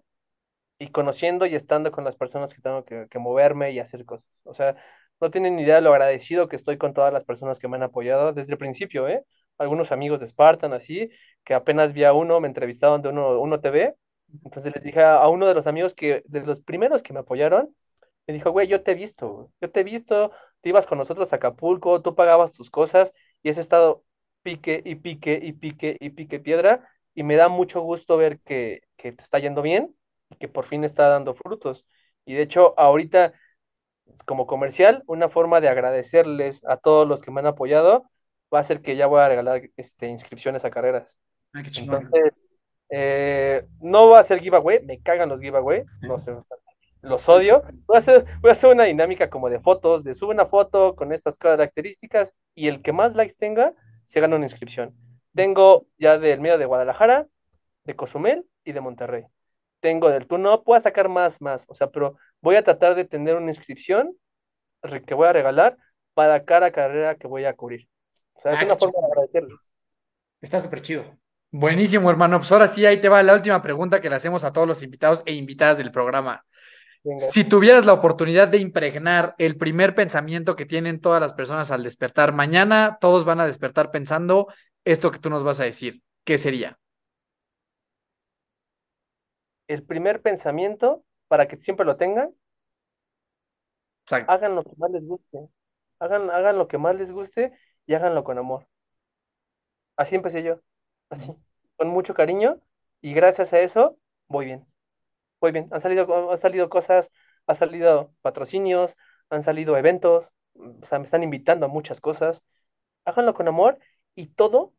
[0.82, 4.26] y conociendo y estando con las personas que tengo que, moverme y hacer cosas.
[4.42, 4.76] O sea,
[5.20, 7.76] no tienen ni idea de lo agradecido que estoy con todas las personas que me
[7.76, 9.24] han apoyado desde el principio, ¿eh?
[9.58, 11.10] Algunos amigos de Spartan, así,
[11.44, 13.94] que apenas vi a uno, me entrevistaron de uno, uno TV.
[14.44, 17.74] Entonces les dije a, uno de los amigos que, de los primeros que me apoyaron,
[18.26, 21.32] me dijo, güey, yo te he visto, yo te he visto, te ibas con nosotros
[21.32, 23.12] a Acapulco, tú pagabas tus cosas
[23.42, 24.04] y has estado
[24.42, 28.82] pique y pique y pique y pique piedra y me da mucho gusto ver que,
[28.96, 29.94] que te está yendo bien
[30.32, 31.86] y que por fin está dando frutos.
[32.24, 33.32] Y de hecho, ahorita,
[34.26, 38.10] como comercial, una forma de agradecerles a todos los que me han apoyado
[38.52, 41.18] va a ser que ya voy a regalar este, inscripciones a carreras.
[41.52, 42.02] Ay, qué chingón.
[42.02, 42.44] Entonces,
[42.90, 46.34] eh, no va a ser giveaway, me cagan los giveaway, no sé,
[47.00, 47.62] los odio.
[47.86, 50.94] Voy a hacer, voy a hacer una dinámica como de fotos, de sube una foto
[50.94, 53.74] con estas características y el que más likes tenga
[54.06, 54.94] se gana una inscripción.
[55.34, 57.26] Tengo ya del medio de Guadalajara,
[57.84, 59.24] de Cozumel y de Monterrey.
[59.82, 63.04] Tengo del tú no puedo sacar más, más, o sea, pero voy a tratar de
[63.04, 64.16] tener una inscripción
[65.06, 65.76] que voy a regalar
[66.14, 67.88] para cada carrera que voy a cubrir.
[68.34, 69.58] O sea, es Ah, una forma de agradecerles.
[70.40, 71.04] Está súper chido.
[71.50, 72.38] Buenísimo, hermano.
[72.38, 74.82] Pues ahora sí, ahí te va la última pregunta que le hacemos a todos los
[74.84, 76.44] invitados e invitadas del programa.
[77.04, 77.20] Venga.
[77.20, 81.82] Si tuvieras la oportunidad de impregnar el primer pensamiento que tienen todas las personas al
[81.82, 84.46] despertar, mañana todos van a despertar pensando
[84.84, 86.02] esto que tú nos vas a decir.
[86.24, 86.78] ¿Qué sería?
[89.72, 92.32] El primer pensamiento, para que siempre lo tengan,
[94.04, 94.32] Exacto.
[94.32, 95.48] hagan lo que más les guste.
[96.00, 97.52] Hagan, hagan lo que más les guste
[97.86, 98.68] y háganlo con amor.
[99.96, 100.60] Así empecé yo,
[101.10, 101.32] así,
[101.76, 102.60] con mucho cariño
[103.00, 103.98] y gracias a eso
[104.28, 104.66] voy bien.
[105.40, 105.68] Voy bien.
[105.72, 107.10] Han salido, han salido cosas,
[107.46, 108.96] han salido patrocinios,
[109.30, 112.44] han salido eventos, o sea, me están invitando a muchas cosas.
[113.04, 113.78] Háganlo con amor
[114.14, 114.74] y todo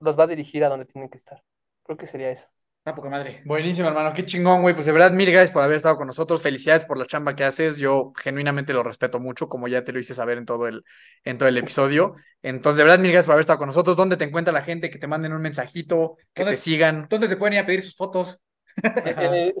[0.00, 1.44] los va a dirigir a donde tienen que estar.
[1.84, 2.48] Creo que sería eso.
[2.84, 3.42] Está poca madre.
[3.44, 4.12] Buenísimo, hermano.
[4.12, 4.74] Qué chingón, güey.
[4.74, 6.42] Pues de verdad, mil gracias por haber estado con nosotros.
[6.42, 7.76] Felicidades por la chamba que haces.
[7.76, 10.82] Yo genuinamente lo respeto mucho, como ya te lo hice saber en todo el,
[11.22, 12.16] en todo el episodio.
[12.42, 13.96] Entonces, de verdad, mil gracias por haber estado con nosotros.
[13.96, 14.90] ¿Dónde te encuentra la gente?
[14.90, 17.06] Que te manden un mensajito, que ¿Dónde- te sigan.
[17.08, 18.40] ¿Dónde te pueden ir a pedir sus fotos?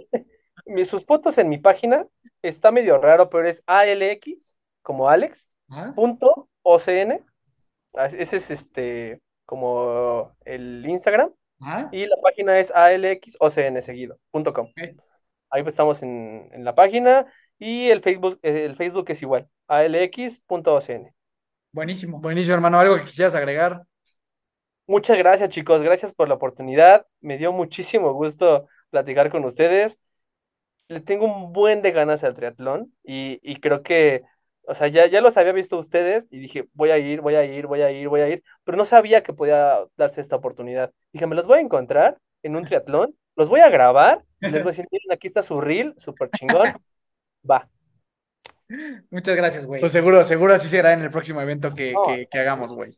[0.66, 2.06] Eh, sus fotos en mi página
[2.40, 5.48] está medio raro, pero es ALX, como Alex,
[5.94, 7.20] punto OCN.
[7.94, 11.30] Ah, Ese es este como el Instagram.
[11.62, 11.88] Ajá.
[11.92, 14.66] Y la página es alxocn seguido, punto com.
[14.66, 15.00] Ok.
[15.50, 17.26] Ahí pues estamos en, en la página.
[17.58, 21.14] Y el Facebook, el Facebook es igual, alx.ocn.
[21.72, 22.20] Buenísimo.
[22.20, 22.80] Buenísimo, hermano.
[22.80, 23.82] ¿Algo que quisieras agregar?
[24.86, 25.80] Muchas gracias, chicos.
[25.80, 27.06] Gracias por la oportunidad.
[27.20, 29.98] Me dio muchísimo gusto platicar con ustedes.
[30.88, 34.22] Le tengo un buen de ganas al triatlón y, y creo que,
[34.64, 37.44] o sea, ya, ya los había visto ustedes y dije, voy a ir, voy a
[37.44, 40.92] ir, voy a ir, voy a ir, pero no sabía que podía darse esta oportunidad.
[41.12, 44.62] Dije, me los voy a encontrar en un triatlón, los voy a grabar y les
[44.62, 46.72] voy a decir, miren, aquí está su reel, súper chingón.
[47.50, 47.68] Va.
[49.10, 49.80] Muchas gracias, güey.
[49.80, 52.74] Pues seguro, seguro así será en el próximo evento que, No, que, sí, que hagamos,
[52.74, 52.90] güey.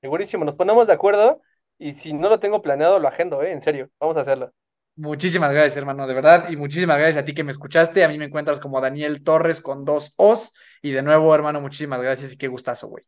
[0.00, 1.42] Segurísimo, nos ponemos de acuerdo
[1.78, 3.52] y si no lo tengo planeado, lo agendo, ¿eh?
[3.52, 4.52] En serio, vamos a hacerlo.
[4.96, 6.50] Muchísimas gracias, hermano, de verdad.
[6.50, 8.04] Y muchísimas gracias a ti que me escuchaste.
[8.04, 10.52] A mí me encuentras como Daniel Torres con dos O's.
[10.82, 13.04] Y de nuevo, hermano, muchísimas gracias y qué gustazo, güey.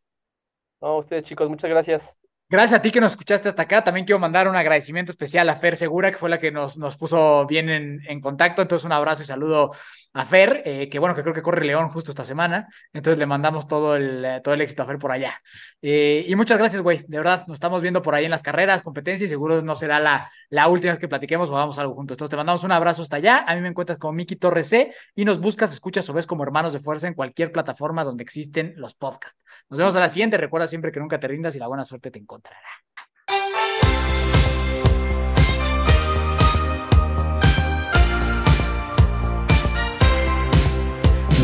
[0.81, 2.17] No, ustedes, chicos, muchas gracias.
[2.47, 3.83] Gracias a ti que nos escuchaste hasta acá.
[3.83, 6.97] También quiero mandar un agradecimiento especial a Fer Segura, que fue la que nos, nos
[6.97, 8.63] puso bien en, en contacto.
[8.63, 9.73] Entonces, un abrazo y saludo
[10.13, 12.69] a Fer, eh, que bueno, que creo que corre León justo esta semana.
[12.93, 15.41] Entonces, le mandamos todo el, eh, todo el éxito a Fer por allá.
[15.83, 17.05] Eh, y muchas gracias, güey.
[17.09, 19.99] De verdad, nos estamos viendo por ahí en las carreras, competencias, y seguro no será
[19.99, 22.15] la, la última vez que platiquemos o hagamos algo juntos.
[22.15, 23.45] Entonces, te mandamos un abrazo hasta allá.
[23.49, 26.45] A mí me encuentras como Miki Torres C y nos buscas, escuchas o ves como
[26.45, 29.41] hermanos de fuerza en cualquier plataforma donde existen los podcasts.
[29.71, 30.37] Nos vemos a la siguiente.
[30.37, 32.59] Recuerda siempre que nunca te rindas y la buena suerte te encontrará.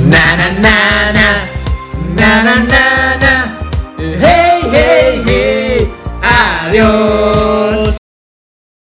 [0.09, 1.29] Na na na na
[2.19, 3.35] na na na na
[3.99, 5.89] hey hey hey
[6.23, 7.97] adiós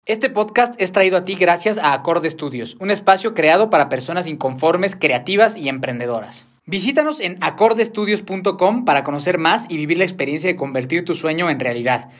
[0.06, 4.26] Este podcast es traído a ti gracias a Acorde Studios, un espacio creado para personas
[4.26, 6.46] inconformes, creativas y emprendedoras.
[6.68, 11.60] Visítanos en acordestudios.com para conocer más y vivir la experiencia de convertir tu sueño en
[11.60, 12.10] realidad.